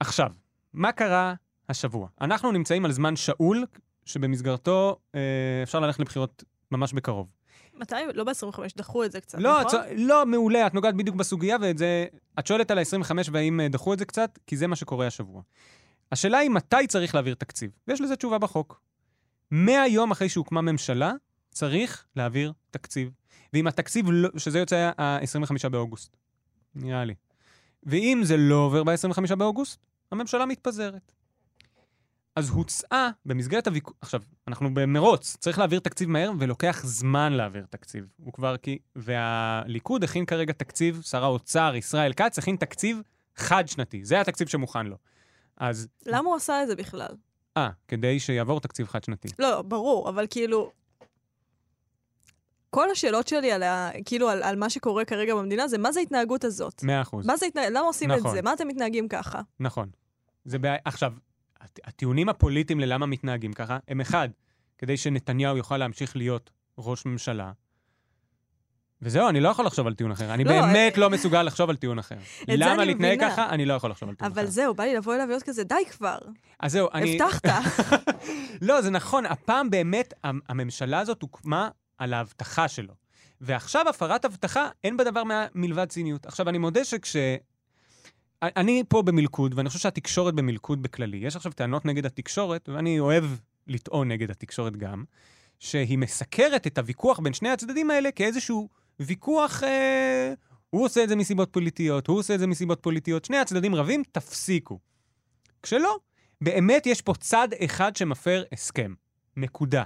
[0.00, 0.30] עכשיו,
[0.72, 1.34] מה קרה
[1.68, 2.08] השבוע?
[2.20, 3.66] אנחנו נמצאים על זמן שאול,
[4.04, 5.20] שבמסגרתו אה,
[5.62, 7.28] אפשר ללכת לבחירות ממש בקרוב.
[7.74, 7.94] מתי?
[8.14, 9.80] לא ב-25, דחו את זה קצת, לא, נכון?
[9.80, 12.06] את, לא, מעולה, את נוגעת בדיוק בסוגיה, ואת זה...
[12.38, 15.42] את שואלת על ה-25 והאם אה, דחו את זה קצת, כי זה מה שקורה השבוע.
[16.12, 18.80] השאלה היא מתי צריך להעביר תקציב, ויש לזה תשובה בחוק.
[19.50, 21.12] 100 יום אחרי שהוקמה ממשלה,
[21.50, 23.10] צריך להעביר תקציב.
[23.52, 26.16] ואם התקציב, לא, שזה יוצא ה-25 באוגוסט,
[26.74, 27.14] נראה לי.
[27.82, 29.78] ואם זה לא עובר ב-25 באוגוסט,
[30.12, 31.12] הממשלה מתפזרת.
[32.36, 38.04] אז הוצעה במסגרת הוויכוח, עכשיו, אנחנו במרוץ, צריך להעביר תקציב מהר, ולוקח זמן להעביר תקציב.
[38.16, 38.78] הוא כבר כי...
[38.96, 43.02] והליכוד הכין כרגע תקציב, שר האוצר ישראל כץ הכין תקציב
[43.36, 44.04] חד-שנתי.
[44.04, 44.96] זה התקציב שמוכן לו.
[45.56, 47.16] אז, למה הוא עשה את זה בכלל?
[47.56, 49.28] אה, כדי שיעבור תקציב חד-שנתי.
[49.38, 50.70] לא, ברור, אבל כאילו...
[52.70, 56.00] כל השאלות שלי על, ה, כאילו, על, על מה שקורה כרגע במדינה זה מה זה
[56.00, 56.82] ההתנהגות הזאת?
[56.82, 57.26] מאה אחוז.
[57.26, 57.68] מה זה התנהג...
[57.68, 58.26] למה עושים נכון.
[58.26, 58.42] את זה?
[58.42, 59.40] מה אתם מתנהגים ככה?
[59.60, 59.90] נכון.
[60.44, 60.76] זה בעיה...
[60.84, 61.12] עכשיו,
[61.60, 64.28] הט- הטיעונים הפוליטיים ללמה מתנהגים ככה, הם אחד,
[64.78, 67.52] כדי שנתניהו יוכל להמשיך להיות ראש ממשלה.
[69.02, 70.34] וזהו, אני לא יכול לחשוב על טיעון אחר.
[70.34, 72.14] אני לא, באמת אה, לא מסוגל לחשוב על טיעון אחר.
[72.48, 73.20] למה להתנהג.
[73.20, 73.48] ככה?
[73.50, 74.40] אני לא יכול לחשוב על טיעון אחר.
[74.40, 76.18] אבל זהו, בא לי לבוא אליו ולהיות כזה, די כבר,
[76.60, 77.18] אז זהו, אני...
[77.22, 77.44] הבטחת.
[78.62, 81.68] לא, זה נכון, הפעם באמת המ- הממשלה הזאת הוקמה
[81.98, 82.94] על ההבטחה שלו.
[83.40, 86.26] ועכשיו הפרת הבטחה, אין בה דבר מה- מלבד ציניות.
[86.26, 87.16] עכשיו, אני מודה שכש...
[88.42, 91.16] אני פה במלכוד, ואני חושב שהתקשורת במלכוד בכללי.
[91.16, 93.24] יש עכשיו טענות נגד התקשורת, ואני אוהב
[93.66, 95.04] לטעון נגד התקשורת גם,
[95.58, 98.68] שהיא מסקרת את הוויכוח בין שני הצדדים האלה כאיזשהו
[99.06, 99.62] ויכוח...
[99.62, 100.34] אה,
[100.70, 104.02] הוא עושה את זה מסיבות פוליטיות, הוא עושה את זה מסיבות פוליטיות, שני הצדדים רבים,
[104.12, 104.78] תפסיקו.
[105.62, 105.96] כשלא,
[106.40, 108.94] באמת יש פה צד אחד שמפר הסכם.
[109.36, 109.82] נקודה.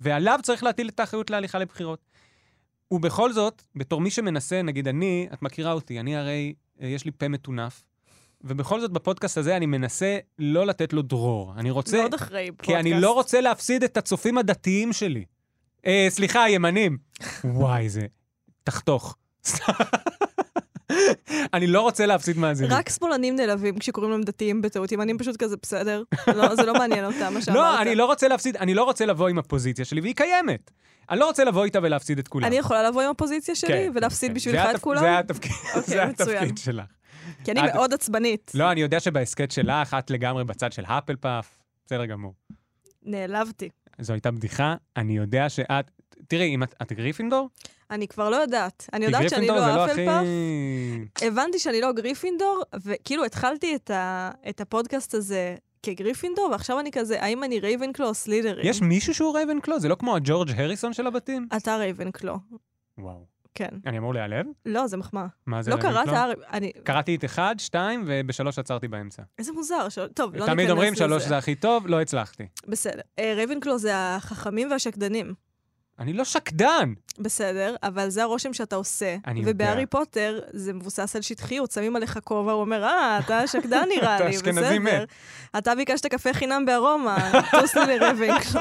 [0.00, 2.04] ועליו צריך להטיל את האחריות להליכה לבחירות.
[2.90, 7.10] ובכל זאת, בתור מי שמנסה, נגיד אני, את מכירה אותי, אני הרי, אה, יש לי
[7.10, 7.84] פה מטונף,
[8.40, 11.54] ובכל זאת בפודקאסט הזה אני מנסה לא לתת לו דרור.
[11.56, 11.96] אני רוצה...
[11.96, 12.70] מאוד אחראי פודקאסט.
[12.70, 15.24] כי אני לא רוצה להפסיד את הצופים הדתיים שלי.
[15.86, 16.98] אה, סליחה, הימנים.
[17.44, 18.06] וואי, זה...
[18.64, 19.16] תחתוך.
[21.54, 22.72] אני לא רוצה להפסיד מאזינים.
[22.72, 26.02] רק שמאלנים נעלבים כשקוראים להם דתיים בטעות, ימנים פשוט כזה בסדר.
[26.36, 27.56] לא, זה לא מעניין אותם, מה שאמרת.
[27.56, 30.70] לא, אני לא רוצה להפסיד, אני לא רוצה לבוא עם הפוזיציה שלי, והיא קיימת.
[31.10, 32.46] אני לא רוצה לבוא איתה ולהפסיד את כולם.
[32.46, 34.34] אני יכולה לבוא עם הפוזיציה שלי כן, ולהפסיד כן.
[34.34, 35.00] בשבילך את כולם?
[35.00, 36.02] זה התפקיד, אוקיי, זה.
[36.02, 36.84] התפקיד שלך.
[37.44, 38.52] כי אני מאוד עצבנית.
[38.54, 41.58] לא, אני יודע שבהסכת שלך, את לגמרי בצד של האפל פאף.
[41.86, 42.34] בסדר גמור.
[43.02, 43.68] נעלבתי.
[43.98, 45.90] זו הייתה בדיחה, אני יודע שאת...
[46.28, 47.48] תראי, אם את, את גריפינדור?
[47.90, 48.88] אני כבר לא יודעת.
[48.92, 50.06] אני יודעת שאני גריפינדור זה לא הכי...
[51.26, 54.30] הבנתי שאני לא גריפינדור, וכאילו התחלתי את, ה...
[54.48, 58.66] את הפודקאסט הזה כגריפינדור, ועכשיו אני כזה, האם אני רייבנקלו או סלית'רין?
[58.66, 59.80] יש מישהו שהוא רייבנקלו?
[59.80, 61.48] זה לא כמו הג'ורג' הריסון של הבתים?
[61.56, 62.36] אתה רייבנקלו,
[62.98, 63.32] וואו.
[63.54, 63.68] כן.
[63.86, 64.46] אני אמור להיעלב?
[64.66, 65.26] לא, זה מחמאה.
[65.46, 65.76] מה זה לא?
[65.76, 66.72] קראת, הר- אני...
[66.84, 69.22] קראתי את אחד, שתיים, ובשלוש עצרתי באמצע.
[69.38, 69.98] איזה מוזר, ש...
[70.14, 70.52] טוב, לא ניכנס לזה.
[70.52, 72.46] תמיד אומרים שלוש זה הכי טוב, לא הצלחתי.
[72.68, 73.00] בסדר.
[73.18, 75.34] אה, רייבנקלו זה החכמים והשקדנים.
[75.98, 76.92] אני לא שקדן!
[77.18, 79.16] בסדר, אבל זה הרושם שאתה עושה.
[79.26, 79.52] אני יודע.
[79.52, 84.16] ובהארי פוטר זה מבוסס על שטחיות, שמים עליך כובע, הוא אומר, אה, אתה שקדן נראה
[84.16, 84.78] אתה לי, אשכנזי בסדר.
[84.78, 85.08] מת.
[85.58, 88.60] אתה ביקשת קפה חינם בארומה, טוס לי לרייבנקלו.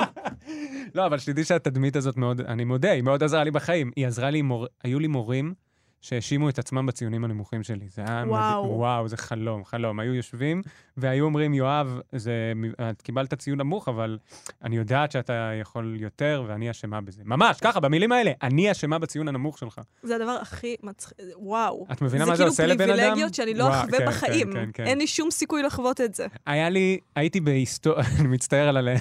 [0.95, 3.91] לא, אבל שתדעי שהתדמית הזאת מאוד, אני מודה, היא מאוד עזרה לי בחיים.
[3.95, 4.41] היא עזרה לי.
[4.83, 5.53] היו לי מורים
[6.01, 7.85] שהאשימו את עצמם בציונים הנמוכים שלי.
[7.89, 8.23] זה היה...
[8.27, 8.63] וואו.
[8.63, 8.77] מדהים.
[8.77, 9.99] וואו, זה חלום, חלום.
[9.99, 10.61] היו יושבים
[10.97, 12.53] והיו אומרים, יואב, זה...
[12.91, 14.17] את קיבלת ציון נמוך, אבל
[14.63, 17.21] אני יודעת שאתה יכול יותר ואני אשמה בזה.
[17.25, 19.81] ממש, ככה, במילים האלה, אני אשמה בציון הנמוך שלך.
[20.03, 21.87] זה הדבר הכי מצחיק, וואו.
[21.91, 22.99] את מבינה מה זה עושה לבן כאילו אדם?
[22.99, 24.53] פריבילגיות שאני לא אחווה כן, בחיים.
[24.53, 24.83] כן, כן, כן.
[24.83, 26.27] אין לי שום סיכוי לחוות את זה.
[26.45, 28.91] היה לי, הייתי בהיסטוריה, אני מצטער על ה...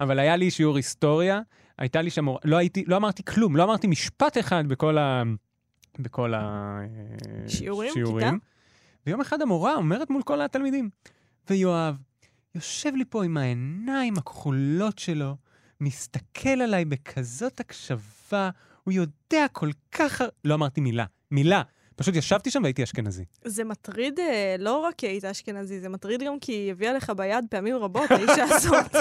[0.00, 1.40] אבל היה לי שיעור היסטוריה,
[1.78, 5.22] הייתה לי שם, לא הייתי, לא אמרתי כלום, לא אמרתי משפט אחד בכל ה...
[5.98, 6.80] בכל ה...
[7.92, 8.38] שיעורים?
[9.06, 10.90] ויום אחד המורה אומרת מול כל התלמידים,
[11.50, 11.96] ויואב
[12.54, 15.36] יושב לי פה עם העיניים הכחולות שלו,
[15.80, 18.50] מסתכל עליי בכזאת הקשבה,
[18.84, 20.20] הוא יודע כל כך...
[20.20, 21.62] הר-" לא אמרתי מילה, מילה.
[21.96, 23.24] פשוט ישבתי שם והייתי אשכנזי.
[23.44, 27.12] זה מטריד אה, לא רק כי היית אשכנזי, זה מטריד גם כי היא הביאה לך
[27.16, 28.96] ביד פעמים רבות, האישה הזאת.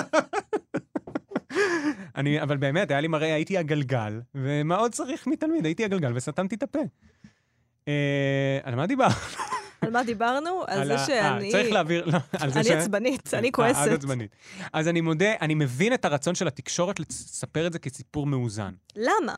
[2.19, 5.65] אני, אבל באמת, היה לי מראה, הייתי הגלגל, ומה עוד צריך מתלמיד?
[5.65, 6.79] הייתי הגלגל וסתמתי את הפה.
[7.87, 9.13] אה, על מה דיברנו?
[9.81, 10.63] על מה דיברנו?
[10.67, 11.51] על זה ה- אה, שאני...
[11.51, 12.71] צריך להעביר, לא, על זה אני ש...
[12.71, 13.91] עצבנית, אני אה, את כועסת.
[13.91, 14.35] עצבנית.
[14.73, 18.73] אז אני מודה, אני מבין את הרצון של התקשורת לספר את זה כסיפור מאוזן.
[18.95, 19.35] למה?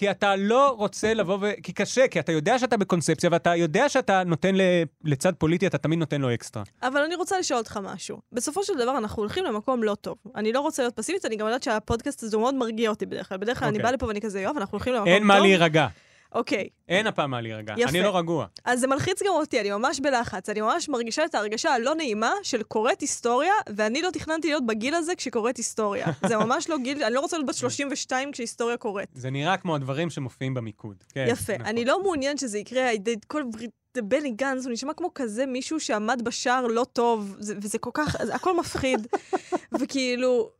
[0.00, 1.50] כי אתה לא רוצה לבוא ו...
[1.62, 4.60] כי קשה, כי אתה יודע שאתה בקונספציה, ואתה יודע שאתה נותן ל...
[5.04, 6.62] לצד פוליטי, אתה תמיד נותן לו אקסטרה.
[6.82, 8.20] אבל אני רוצה לשאול אותך משהו.
[8.32, 10.16] בסופו של דבר אנחנו הולכים למקום לא טוב.
[10.36, 13.38] אני לא רוצה להיות פסימית, אני גם יודעת שהפודקאסט הזה מאוד מרגיע אותי בדרך כלל.
[13.38, 13.82] בדרך כלל אני אוקיי.
[13.82, 15.14] באה לפה ואני כזה, יואב, אנחנו הולכים למקום טוב.
[15.14, 15.86] אין מה להירגע.
[16.34, 17.74] אוקיי, אין הפעם מה להירגע.
[17.76, 17.90] יפה.
[17.90, 18.46] אני לא רגוע.
[18.64, 20.48] אז זה מלחיץ גם אותי, אני ממש בלחץ.
[20.48, 24.94] אני ממש מרגישה את ההרגשה הלא נעימה של קוראת היסטוריה, ואני לא תכננתי להיות בגיל
[24.94, 26.06] הזה כשקוראת היסטוריה.
[26.28, 29.08] זה ממש לא גיל, אני לא רוצה להיות בת 32 כשהיסטוריה קורית.
[29.14, 30.96] זה נראה כמו הדברים שמופיעים במיקוד.
[31.14, 31.52] כן, יפה.
[31.54, 31.66] נכון.
[31.66, 32.90] אני לא מעוניין שזה יקרה,
[33.26, 37.78] כל ברית- בני גנץ, הוא נשמע כמו כזה מישהו שעמד בשער לא טוב, זה- וזה
[37.78, 39.06] כל כך, זה הכל מפחיד.
[39.80, 40.50] וכאילו,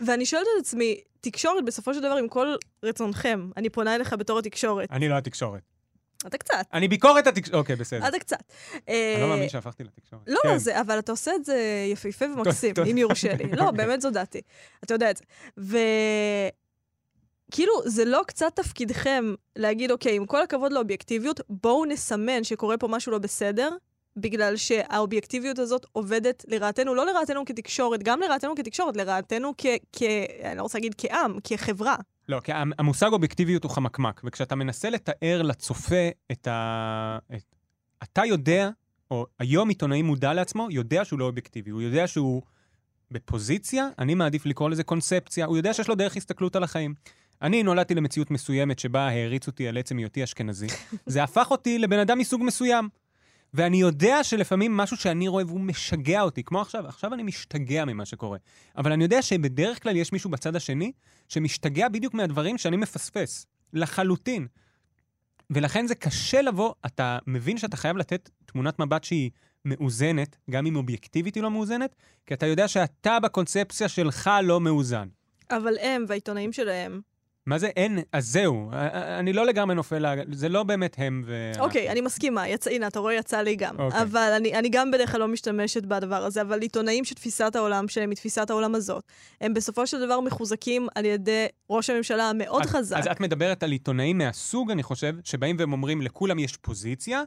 [0.00, 4.38] ואני שואלת את עצמי, תקשורת בסופו של דבר עם כל רצונכם, אני פונה אליך בתור
[4.38, 4.90] התקשורת.
[4.90, 5.60] אני לא התקשורת.
[6.26, 7.54] אתה קצת, אני ביקורת התקשורת.
[7.54, 8.08] אוקיי, בסדר.
[8.08, 8.52] אתה קצת.
[8.88, 10.22] אני לא מאמין שהפכתי לתקשורת.
[10.26, 10.48] לא, כן.
[10.48, 12.74] לא, זה, אבל אתה עושה את זה יפהפה ומקסים.
[12.90, 13.44] אם יורשה לי.
[13.56, 14.40] לא, באמת זו דעתי.
[14.84, 15.24] אתה יודע את זה.
[17.48, 22.88] וכאילו, זה לא קצת תפקידכם להגיד, אוקיי, עם כל הכבוד לאובייקטיביות, בואו נסמן שקורה פה
[22.88, 23.70] משהו לא בסדר,
[24.16, 29.66] בגלל שהאובייקטיביות הזאת עובדת לרעתנו, לא לרעתנו כתקשורת, גם לרעתנו כתקשורת, לרעתנו כ...
[29.92, 30.02] כ
[30.44, 31.96] אני לא רוצה להגיד כעם, כחברה.
[32.28, 37.18] לא, כי המ- המושג אובייקטיביות הוא חמקמק, וכשאתה מנסה לתאר לצופה את ה...
[37.34, 37.42] את...
[38.02, 38.70] אתה יודע,
[39.10, 41.70] או היום עיתונאי מודע לעצמו, יודע שהוא לא אובייקטיבי.
[41.70, 42.42] הוא יודע שהוא
[43.10, 46.94] בפוזיציה, אני מעדיף לקרוא לזה קונספציה, הוא יודע שיש לו דרך הסתכלות על החיים.
[47.42, 50.66] אני נולדתי למציאות מסוימת שבה העריץ אותי על עצם היותי אשכנזי.
[51.06, 52.88] זה הפך אותי לבן אדם מסוג מסוים.
[53.54, 58.04] ואני יודע שלפעמים משהו שאני רואה והוא משגע אותי, כמו עכשיו, עכשיו אני משתגע ממה
[58.04, 58.38] שקורה.
[58.76, 60.92] אבל אני יודע שבדרך כלל יש מישהו בצד השני
[61.28, 63.46] שמשתגע בדיוק מהדברים שאני מפספס.
[63.72, 64.46] לחלוטין.
[65.50, 69.30] ולכן זה קשה לבוא, אתה מבין שאתה חייב לתת תמונת מבט שהיא
[69.64, 75.08] מאוזנת, גם אם אובייקטיבית היא לא מאוזנת, כי אתה יודע שאתה בקונספציה שלך לא מאוזן.
[75.50, 77.00] אבל הם והעיתונאים שלהם,
[77.46, 77.98] מה זה אין?
[78.12, 78.70] אז זהו,
[79.18, 81.52] אני לא לגמרי נופל, זה לא באמת הם ו...
[81.58, 83.80] אוקיי, אני מסכימה, יצא, הנה, אתה רואה, יצא לי גם.
[83.80, 84.02] אוקיי.
[84.02, 88.10] אבל אני, אני גם בדרך כלל לא משתמשת בדבר הזה, אבל עיתונאים שתפיסת העולם שלהם
[88.10, 89.04] היא תפיסת העולם הזאת,
[89.40, 92.96] הם בסופו של דבר מחוזקים על ידי ראש הממשלה המאוד אז- חזק.
[92.96, 97.22] אז את מדברת על עיתונאים מהסוג, אני חושב, שבאים והם אומרים, לכולם יש פוזיציה.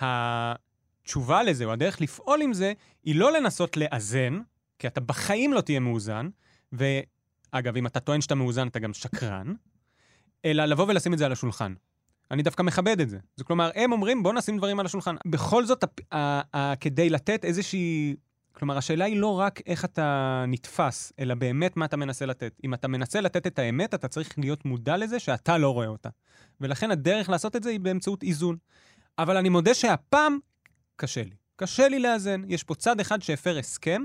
[0.00, 2.72] התשובה לזה, או הדרך לפעול עם זה,
[3.04, 4.38] היא לא לנסות לאזן,
[4.78, 6.28] כי אתה בחיים לא תהיה מאוזן,
[7.54, 9.54] ואגב, אם אתה טוען שאתה מאוזן, אתה גם שקרן,
[10.44, 11.74] אלא לבוא ולשים את זה על השולחן.
[12.30, 13.18] אני דווקא מכבד את זה.
[13.36, 15.16] זה כלומר, הם אומרים, בוא נשים דברים על השולחן.
[15.26, 15.84] בכל זאת,
[16.80, 18.16] כדי לתת איזושהי...
[18.52, 22.60] כלומר, השאלה היא לא רק איך אתה נתפס, אלא באמת מה אתה מנסה לתת.
[22.64, 26.08] אם אתה מנסה לתת את האמת, אתה צריך להיות מודע לזה שאתה לא רואה אותה.
[26.60, 28.56] ולכן הדרך לעשות את זה היא באמצעות איזון.
[29.18, 30.38] אבל אני מודה שהפעם
[30.96, 31.34] קשה לי.
[31.56, 32.42] קשה לי לאזן.
[32.48, 34.02] יש פה צד אחד שהפר הסכם,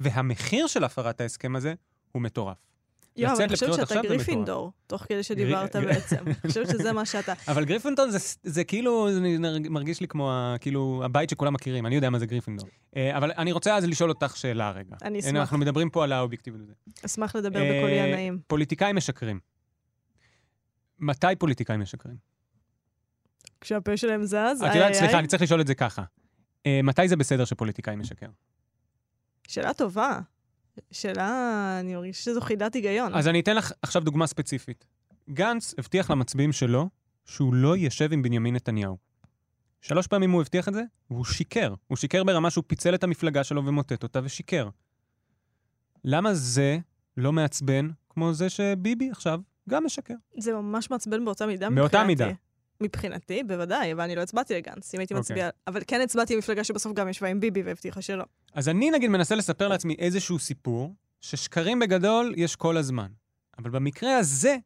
[0.00, 1.74] והמחיר של הפרת ההסכם הזה
[2.12, 2.71] הוא מטורף.
[3.16, 4.02] לצאת אני חושבת שאתה.
[4.02, 6.16] גריפינדור, תוך כדי שדיברת בעצם.
[6.26, 7.32] אני חושבת שזה מה שאתה.
[7.52, 9.20] אבל גריפינדור זה, זה כאילו, זה
[9.70, 12.68] מרגיש לי כמו כאילו הבית שכולם מכירים, אני יודע מה זה גריפינדור.
[12.96, 14.96] אה, אבל אני רוצה אז לשאול אותך שאלה רגע.
[15.02, 15.36] אני אשמח.
[15.36, 16.76] אנחנו מדברים פה על האובייקטיביות הזאת.
[17.06, 18.38] אשמח לדבר אה, בקולי הנעים.
[18.46, 19.40] פוליטיקאים משקרים.
[20.98, 22.16] מתי פוליטיקאים משקרים?
[23.60, 25.18] כשהפה שלהם זז, את איי, יודעת, סליחה.
[25.18, 26.02] אני צריך לשאול את זה ככה.
[26.66, 28.26] אה, מתי זה בסדר שפוליטיקאי משקר?
[29.48, 30.20] שאלה טובה.
[30.90, 33.14] שאלה, אני מרגישה שזו חידת היגיון.
[33.14, 34.84] אז אני אתן לך עכשיו דוגמה ספציפית.
[35.30, 36.88] גנץ הבטיח למצביעים שלו
[37.24, 38.96] שהוא לא ישב עם בנימין נתניהו.
[39.80, 41.74] שלוש פעמים הוא הבטיח את זה, והוא שיקר.
[41.86, 44.68] הוא שיקר ברמה שהוא פיצל את המפלגה שלו ומוטט אותה ושיקר.
[46.04, 46.78] למה זה
[47.16, 50.14] לא מעצבן כמו זה שביבי עכשיו גם משקר?
[50.38, 52.24] זה ממש מעצבן באותה מידה באותה מבחינתי.
[52.24, 52.34] מידה.
[52.82, 55.20] מבחינתי, בוודאי, אבל אני לא הצבעתי לגנץ, אם הייתי אוקיי.
[55.20, 55.50] מצביעה...
[55.66, 58.24] אבל כן הצבעתי במפלגה שבסוף גם ישבה עם ביבי והבטיחה שלא.
[58.54, 63.08] אז אני נגיד מנסה לספר לעצמי איזשהו סיפור, ששקרים בגדול יש כל הזמן.
[63.58, 64.56] אבל במקרה הזה,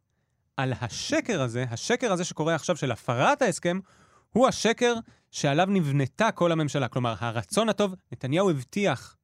[0.57, 3.79] על השקר הזה, השקר הזה שקורה עכשיו של הפרת ההסכם,
[4.29, 4.93] הוא השקר
[5.31, 6.87] שעליו נבנתה כל הממשלה.
[6.87, 9.15] כלומר, הרצון הטוב, נתניהו הבטיח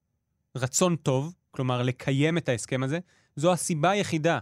[0.56, 3.00] רצון טוב, כלומר, לקיים את ההסכם הזה,
[3.36, 4.40] זו הסיבה היחידה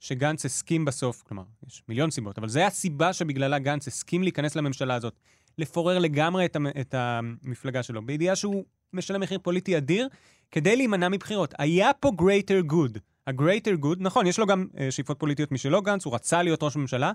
[0.00, 4.94] שגנץ הסכים בסוף, כלומר, יש מיליון סיבות, אבל זו הסיבה שבגללה גנץ הסכים להיכנס לממשלה
[4.94, 5.18] הזאת,
[5.58, 10.08] לפורר לגמרי את, המ- את המפלגה שלו, בידיעה שהוא משלם מחיר פוליטי אדיר,
[10.50, 11.54] כדי להימנע מבחירות.
[11.58, 12.98] היה פה greater good.
[13.26, 16.76] ה-greater good, נכון, יש לו גם uh, שאיפות פוליטיות משלו, גנץ, הוא רצה להיות ראש
[16.76, 17.12] ממשלה,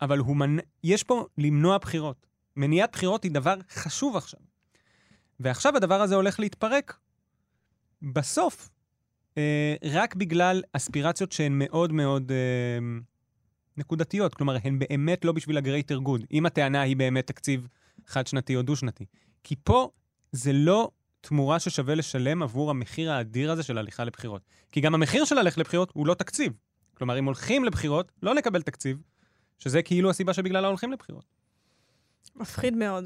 [0.00, 0.56] אבל מנ...
[0.84, 2.26] יש פה למנוע בחירות.
[2.56, 4.40] מניעת בחירות היא דבר חשוב עכשיו.
[5.40, 6.96] ועכשיו הדבר הזה הולך להתפרק.
[8.02, 8.68] בסוף,
[9.84, 12.78] רק בגלל אספירציות שהן מאוד מאוד אה,
[13.76, 14.34] נקודתיות.
[14.34, 16.26] כלומר, הן באמת לא בשביל ה-greater good.
[16.32, 17.68] אם הטענה היא באמת תקציב
[18.06, 19.04] חד-שנתי או דו-שנתי.
[19.44, 19.90] כי פה
[20.32, 20.90] זה לא
[21.20, 24.42] תמורה ששווה לשלם עבור המחיר האדיר הזה של הליכה לבחירות.
[24.72, 26.52] כי גם המחיר של ללכת לבחירות הוא לא תקציב.
[26.94, 29.02] כלומר, אם הולכים לבחירות, לא לקבל תקציב,
[29.58, 31.24] שזה כאילו הסיבה שבגללה הולכים לבחירות.
[32.36, 33.04] מפחיד מאוד.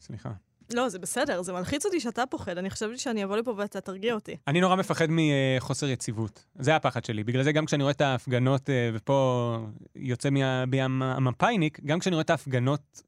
[0.00, 0.32] סליחה.
[0.72, 2.58] לא, זה בסדר, זה מלחיץ אותי שאתה פוחד.
[2.58, 4.36] אני חשבתי שאני אבוא לפה ואתה תרגיע אותי.
[4.48, 6.44] אני נורא מפחד מחוסר יציבות.
[6.58, 7.24] זה הפחד שלי.
[7.24, 9.58] בגלל זה גם כשאני רואה את ההפגנות, אה, ופה
[9.96, 13.02] יוצא מה- בי המ- המפאיניק, גם כשאני רואה את ההפגנות,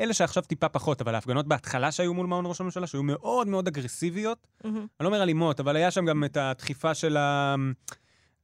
[0.00, 3.68] אלה שעכשיו טיפה פחות, אבל ההפגנות בהתחלה שהיו מול מעון ראש הממשלה, שהיו מאוד מאוד
[3.68, 4.76] אגרסיביות, מהמם.
[4.78, 7.54] אני לא אומר אלימות, אבל היה שם גם את הדחיפה של ה...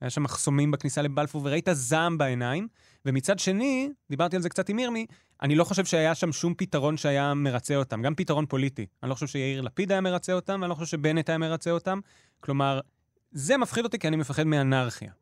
[0.01, 2.69] היה שם מחסומים בכניסה לבלפור, וראית זעם בעיניים.
[3.09, 5.07] ומצד שני, דיברתי על זה קצת עם מירמי,
[5.43, 8.87] אני לא חושב שהיה שם שום פתרון שהיה מרצה אותם, גם פתרון פוליטי.
[9.03, 12.01] אני לא חושב שיאיר לפיד היה מרצה אותם, ואני לא חושב שבנט היה מרצה אותם.
[12.41, 12.81] כלומר,
[13.31, 15.13] זה מפחיד אותי כי אני מפחד מאנרכיה.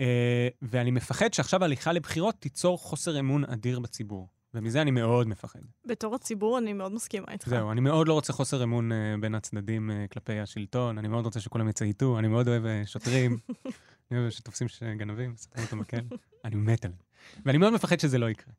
[0.00, 4.28] אה, ואני מפחד שעכשיו הליכה לבחירות תיצור חוסר אמון אדיר בציבור.
[4.54, 5.60] ומזה אני מאוד מפחד.
[5.86, 7.48] בתור הציבור אני מאוד מסכימה איתך.
[7.48, 11.24] זהו, אני מאוד לא רוצה חוסר אמון uh, בין הצדדים uh, כלפי השלטון, אני מאוד
[11.24, 13.38] רוצה שכולם יצייתו, אני מאוד אוהב uh, שוטרים,
[14.10, 16.00] אני אוהב שתופסים גנבים, מסתכלים אותם מקל,
[16.44, 17.00] אני מת עליהם.
[17.44, 18.54] ואני מאוד מפחד שזה לא יקרה.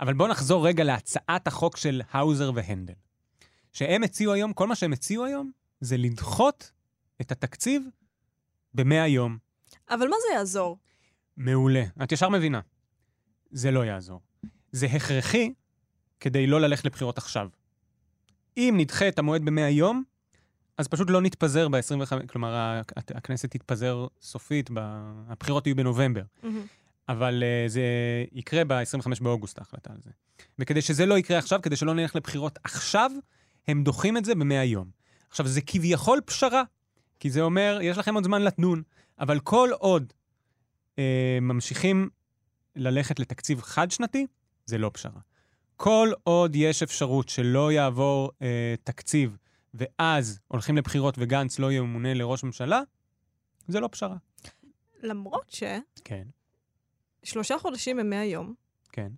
[0.00, 2.94] אבל בואו נחזור רגע להצעת החוק של האוזר והנדל.
[3.72, 5.50] שהם הציעו היום, כל מה שהם הציעו היום,
[5.80, 6.70] זה לדחות
[7.20, 7.82] את התקציב
[8.74, 9.38] ב-100 יום.
[9.90, 10.78] אבל מה זה יעזור?
[11.36, 11.84] מעולה.
[12.02, 12.60] את ישר מבינה.
[13.50, 14.20] זה לא יעזור.
[14.72, 15.54] זה הכרחי
[16.20, 17.48] כדי לא ללכת לבחירות עכשיו.
[18.56, 20.02] אם נדחה את המועד ב-100 יום,
[20.80, 22.80] אז פשוט לא נתפזר ב-25, כלומר,
[23.14, 24.70] הכנסת תתפזר סופית,
[25.28, 26.22] הבחירות יהיו בנובמבר.
[26.42, 26.62] מהמם.
[27.08, 27.82] אבל uh, זה
[28.32, 30.10] יקרה ב-25 באוגוסט, ההחלטה על זה.
[30.58, 33.10] וכדי שזה לא יקרה עכשיו, כדי שלא נלך לבחירות עכשיו,
[33.68, 34.90] הם דוחים את זה ב-100 יום.
[35.30, 36.62] עכשיו, זה כביכול פשרה,
[37.20, 38.82] כי זה אומר, יש לכם עוד זמן לדון,
[39.18, 40.12] אבל כל עוד
[40.98, 42.08] אה, ממשיכים
[42.76, 44.26] ללכת לתקציב חד-שנתי,
[44.66, 45.20] זה לא פשרה.
[45.76, 49.36] כל עוד יש אפשרות שלא יעבור אה, תקציב,
[49.74, 52.80] ואז הולכים לבחירות וגנץ לא ימונה לראש ממשלה,
[53.68, 54.16] זה לא פשרה.
[55.02, 55.56] למרות
[56.04, 56.28] כן,
[57.22, 58.54] ששלושה חודשים הם 100 יום,
[58.92, 59.12] כן.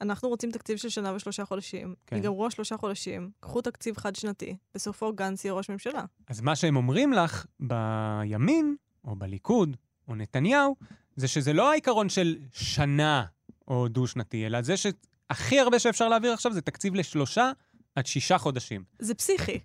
[0.00, 1.94] אנחנו רוצים תקציב של שנה ושלושה חודשים.
[2.06, 2.16] כן.
[2.16, 6.04] ייגמרו השלושה חודשים, קחו תקציב חד-שנתי, בסופו גנץ יהיה ראש ממשלה.
[6.28, 9.76] אז מה שהם אומרים לך בימין, או בליכוד,
[10.08, 10.76] או נתניהו,
[11.16, 13.24] זה שזה לא העיקרון של שנה
[13.68, 17.52] או דו-שנתי, אלא זה שהכי הרבה שאפשר להעביר עכשיו זה תקציב לשלושה
[17.96, 18.84] עד שישה חודשים.
[18.98, 19.58] זה פסיכי.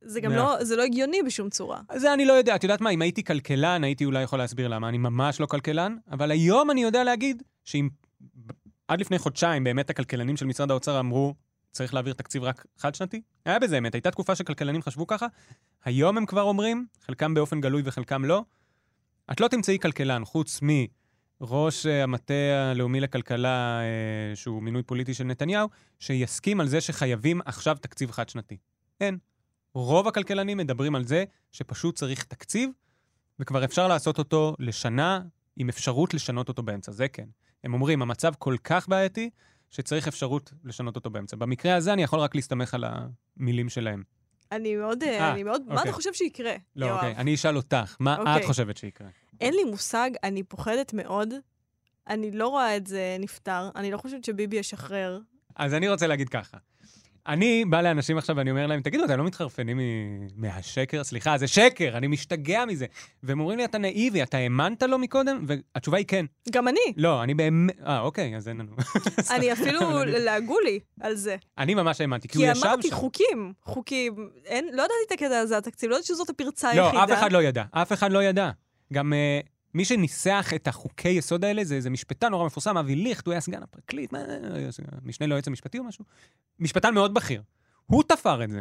[0.00, 1.80] זה גם לא, זה לא הגיוני בשום צורה.
[1.96, 4.88] זה אני לא יודע, את יודעת מה, אם הייתי כלכלן, הייתי אולי יכול להסביר למה.
[4.88, 7.88] אני ממש לא כלכלן, אבל היום אני יודע להגיד שאם
[8.88, 11.34] עד לפני חודשיים באמת הכלכלנים של משרד האוצר אמרו,
[11.72, 13.94] צריך להעביר תקציב רק חד-שנתי, היה בזה אמת.
[13.94, 15.26] הייתה תקופה שכלכלנים חשבו ככה,
[15.84, 18.44] היום הם כבר אומרים, חלקם באופן גלוי וחלקם לא,
[19.32, 20.88] את לא תמצאי כלכלן, חוץ מראש
[21.42, 22.34] אה, המטה
[22.70, 25.68] הלאומי לכלכלה, אה, שהוא מינוי פוליטי של נתניהו,
[26.00, 28.56] שיסכים על זה שחייבים עכשיו תקציב חד-שנתי.
[29.00, 29.18] אין.
[29.74, 32.70] רוב הכלכלנים מדברים על זה שפשוט צריך תקציב,
[33.38, 35.20] וכבר אפשר לעשות אותו לשנה,
[35.56, 36.92] עם אפשרות לשנות אותו באמצע.
[36.92, 37.26] זה כן.
[37.64, 39.30] הם אומרים, המצב כל כך בעייתי,
[39.70, 41.36] שצריך אפשרות לשנות אותו באמצע.
[41.36, 44.02] במקרה הזה אני יכול רק להסתמך על המילים שלהם.
[44.52, 45.88] אני מאוד, אה, אני מאוד, מה אוקיי.
[45.88, 46.96] אתה חושב שיקרה, לא, יואב?
[46.96, 48.36] אוקיי, אני אשאל אותך, מה אוקיי.
[48.36, 49.08] את חושבת שיקרה?
[49.40, 51.34] אין לי מושג, אני פוחדת מאוד.
[52.08, 53.70] אני לא רואה את זה נפתר.
[53.76, 55.20] אני לא חושבת שביבי ישחרר.
[55.56, 56.56] אז אני רוצה להגיד ככה.
[57.28, 59.80] אני בא לאנשים עכשיו ואני אומר להם, תגידו, אתם לא מתחרפנים
[60.36, 61.04] מהשקר?
[61.04, 62.86] סליחה, זה שקר, אני משתגע מזה.
[63.22, 65.44] והם אומרים לי, אתה נאיבי, אתה האמנת לו מקודם?
[65.46, 66.26] והתשובה היא כן.
[66.50, 66.92] גם אני.
[66.96, 67.80] לא, אני באמת...
[67.86, 68.72] אה, אוקיי, אז אין לנו.
[69.36, 71.36] אני אפילו, לעגו לי על זה.
[71.58, 72.94] אני ממש האמנתי, כי הוא כי ישב אמרתי שם.
[72.94, 74.30] חוקים, חוקים.
[74.44, 76.92] אין, לא ידעתי את הקטע הזה, התקציב, לא ידעתי שזאת הפרצה היחידה.
[76.92, 77.64] לא, אף אחד לא ידע.
[77.70, 78.50] אף אחד לא ידע.
[78.92, 83.26] גם uh, מי שניסח את החוקי יסוד האלה זה איזה משפטן נורא מפורסם, אבי ליכט,
[83.26, 84.18] הוא היה סגן הפרקליט, מה,
[85.02, 86.04] משנה ליועץ המשפטי או משהו.
[86.58, 87.42] משפטן מאוד בכיר.
[87.86, 88.60] הוא תפר את זה.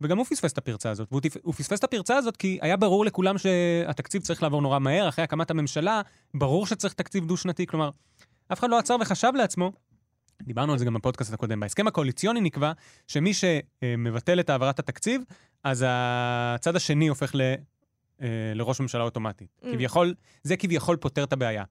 [0.00, 1.08] וגם הוא פספס את הפרצה הזאת.
[1.10, 5.24] והוא פספס את הפרצה הזאת כי היה ברור לכולם שהתקציב צריך לעבור נורא מהר, אחרי
[5.24, 6.00] הקמת הממשלה,
[6.34, 7.66] ברור שצריך תקציב דו-שנתי.
[7.66, 7.90] כלומר,
[8.52, 9.72] אף אחד לא עצר וחשב לעצמו,
[10.42, 12.72] דיברנו על זה גם בפודקאסט הקודם, בהסכם הקואליציוני נקבע
[13.08, 15.22] שמי שמבטל את העברת התקציב,
[15.64, 17.34] אז הצד השני הופך
[18.22, 19.46] אה, לראש ממשלה אוטומטי.
[19.46, 19.66] Mm.
[19.72, 21.64] כביכול, זה כביכול פותר את הבעיה.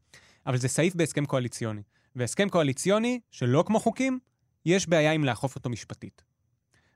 [0.46, 1.82] אבל זה סעיף בהסכם קואליציוני.
[2.16, 4.20] והסכם קואליציוני, שלא כמו חוקים,
[4.66, 6.24] יש בעיה עם לאכוף אותו משפטית.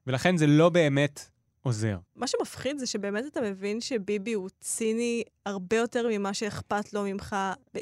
[0.08, 1.30] ולכן זה לא באמת
[1.62, 1.98] עוזר.
[2.16, 7.36] מה שמפחיד זה שבאמת אתה מבין שביבי הוא ציני הרבה יותר ממה שאכפת לו ממך.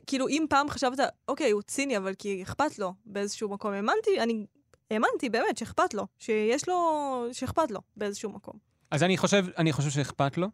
[0.07, 3.71] כאילו, אם פעם חשבת, אוקיי, הוא ציני, אבל כי אכפת לו באיזשהו מקום.
[3.71, 4.45] האמנתי, אני
[4.91, 8.53] האמנתי באמת שאכפת לו, שיש לו, שאכפת לו באיזשהו מקום.
[8.91, 10.47] אז אני חושב, אני חושב שאכפת לו,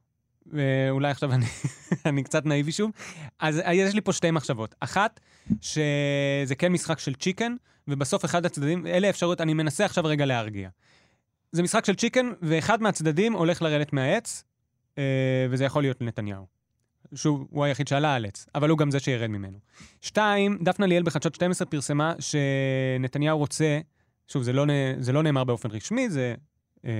[0.45, 1.45] ואולי עכשיו אני,
[2.05, 2.91] אני קצת נאיבי שוב.
[3.39, 4.75] אז יש לי פה שתי מחשבות.
[4.79, 5.19] אחת,
[5.61, 7.55] שזה כן משחק של צ'יקן,
[7.87, 10.69] ובסוף אחד הצדדים, אלה אפשרויות, אני מנסה עכשיו רגע להרגיע.
[11.51, 14.43] זה משחק של צ'יקן, ואחד מהצדדים הולך לרדת מהעץ,
[14.97, 15.03] אה,
[15.49, 16.45] וזה יכול להיות נתניהו.
[17.15, 19.57] שוב, הוא היחיד שעלה על עץ, אבל הוא גם זה שירד ממנו.
[20.01, 23.79] שתיים, דפנה ליאל בחדשות 12 פרסמה שנתניהו רוצה,
[24.27, 24.65] שוב, זה לא,
[24.99, 26.35] זה לא נאמר באופן רשמי, זה
[26.85, 26.91] אה,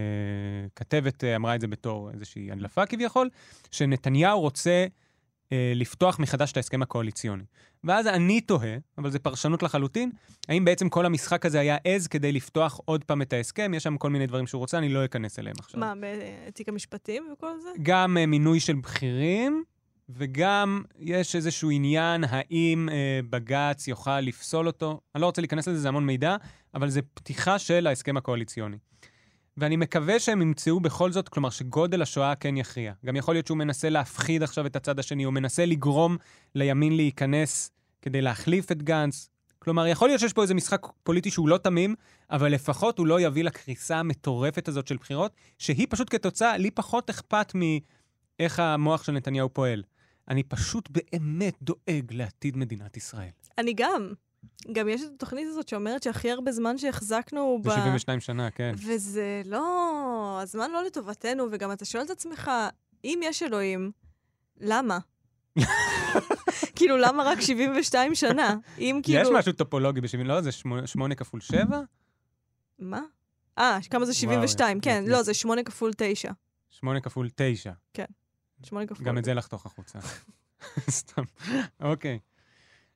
[0.76, 3.30] כתבת אה, אמרה את זה בתור איזושהי הדלפה כביכול,
[3.72, 4.86] שנתניהו רוצה
[5.52, 7.44] אה, לפתוח מחדש את ההסכם הקואליציוני.
[7.84, 10.12] ואז אני תוהה, אבל זו פרשנות לחלוטין,
[10.50, 13.74] האם בעצם כל המשחק הזה היה עז כדי לפתוח עוד פעם את ההסכם?
[13.74, 15.80] יש שם כל מיני דברים שהוא רוצה, אני לא אכנס אליהם עכשיו.
[15.80, 15.94] מה,
[16.48, 17.70] בתיק המשפטים וכל זה?
[17.82, 19.64] גם אה, מינוי של בכירים,
[20.10, 25.02] וגם יש איזשהו עניין האם אה, בג"ץ יוכל לפסול אותו.
[25.16, 26.36] אני לא רוצה להיכנס לזה, זה המון מידע,
[26.74, 28.78] אבל זה פתיחה של ההסכם הקואליציוני.
[29.62, 32.94] ואני מקווה שהם ימצאו בכל זאת, כלומר שגודל השואה כן יכריע.
[33.06, 36.18] גם יכול להיות שהוא מנסה להפחיד עכשיו את הצד השני, או מנסה לגרום
[36.56, 37.72] לימין להיכנס
[38.02, 39.30] כדי להחליף את גנץ.
[39.60, 41.96] כלומר, יכול להיות שיש פה איזה משחק פוליטי שהוא לא תמים,
[42.32, 47.10] אבל לפחות הוא לא יביא לקריסה המטורפת הזאת של בחירות, שהיא פשוט כתוצאה, לי פחות
[47.10, 49.84] אכפת מאיך המוח של נתניהו פועל.
[50.30, 53.30] אני פשוט באמת דואג לעתיד מדינת ישראל.
[53.58, 54.14] אני גם.
[54.72, 57.70] גם יש את התוכנית הזאת שאומרת שהכי הרבה זמן שהחזקנו ב...
[57.70, 58.74] זה 72 שנה, כן.
[58.78, 60.40] וזה לא...
[60.42, 62.52] הזמן לא לטובתנו, וגם אתה שואל את עצמך,
[63.04, 63.92] אם יש אלוהים,
[64.60, 65.00] למה?
[66.76, 68.56] כאילו, למה רק 72 שנה?
[68.80, 69.22] אם כאילו...
[69.22, 70.42] יש משהו טופולוגי ב-70, לא?
[70.42, 71.82] זה 8 כפול 7?
[72.80, 73.02] מה?
[73.58, 74.78] אה, כמה זה 72?
[74.78, 76.32] וואו, כן, לא, זה 8 כפול 9.
[76.70, 77.72] 8 כפול 9.
[77.94, 78.06] כן,
[78.64, 79.06] 8 כפול...
[79.06, 80.00] גם את זה לחתוך החוצה.
[80.90, 81.24] סתם,
[81.80, 82.20] אוקיי.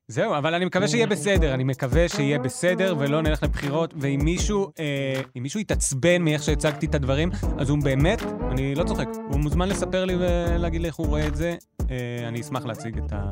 [0.07, 4.71] זהו, אבל אני מקווה שיהיה בסדר, אני מקווה שיהיה בסדר ולא נלך לבחירות, ואם מישהו,
[4.79, 9.39] אה, אם מישהו יתעצבן מאיך שהצגתי את הדברים, אז הוא באמת, אני לא צוחק, הוא
[9.39, 11.55] מוזמן לספר לי ולהגיד לי איך הוא רואה את זה,
[11.91, 13.29] אה, אני אשמח להציג את ה...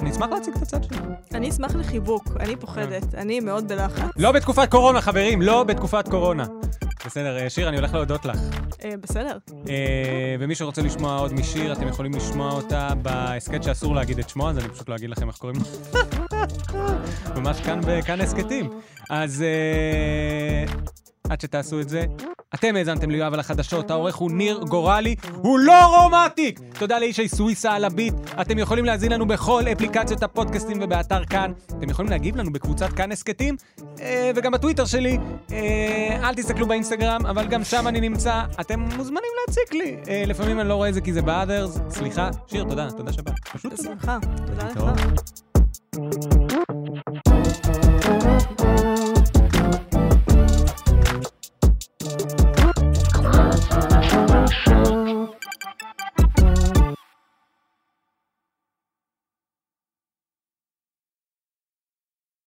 [0.00, 0.96] אני אשמח להציג את הצד שלי.
[1.34, 4.10] אני אשמח לחיבוק, אני פוחדת, אני מאוד בלחץ.
[4.16, 6.46] לא בתקופת קורונה, חברים, לא בתקופת קורונה.
[7.06, 8.38] בסדר, אה, שיר, אני הולך להודות לך.
[8.84, 9.38] אה, בסדר.
[9.68, 14.50] אה, ומי שרוצה לשמוע עוד משיר, אתם יכולים לשמוע אותה בהסכת שאסור להגיד את שמו,
[14.50, 15.98] אז אני פשוט לא אגיד לכם איך קוראים לו.
[17.40, 18.70] ממש כאן בכאן הסכתים.
[19.10, 19.44] אז
[21.30, 22.04] עד שתעשו את זה,
[22.54, 26.60] אתם האזנתם ליואב על החדשות, העורך הוא ניר גורלי, הוא לא רומטיק!
[26.78, 31.90] תודה לאישי סוויסה על הביט, אתם יכולים להזין לנו בכל אפליקציות הפודקאסטים ובאתר כאן, אתם
[31.90, 33.56] יכולים להגיב לנו בקבוצת כאן הסכתים,
[34.00, 35.18] אה, וגם בטוויטר שלי,
[35.52, 39.96] אה, אל תסתכלו באינסטגרם, אבל גם שם אני נמצא, אתם מוזמנים להציק לי.
[40.08, 43.48] אה, לפעמים אני לא רואה את זה כי זה באדרס, סליחה, שיר, תודה, תודה שבת.
[43.52, 43.90] פשוט תודה.
[43.90, 44.80] בשמחה, תודה לך.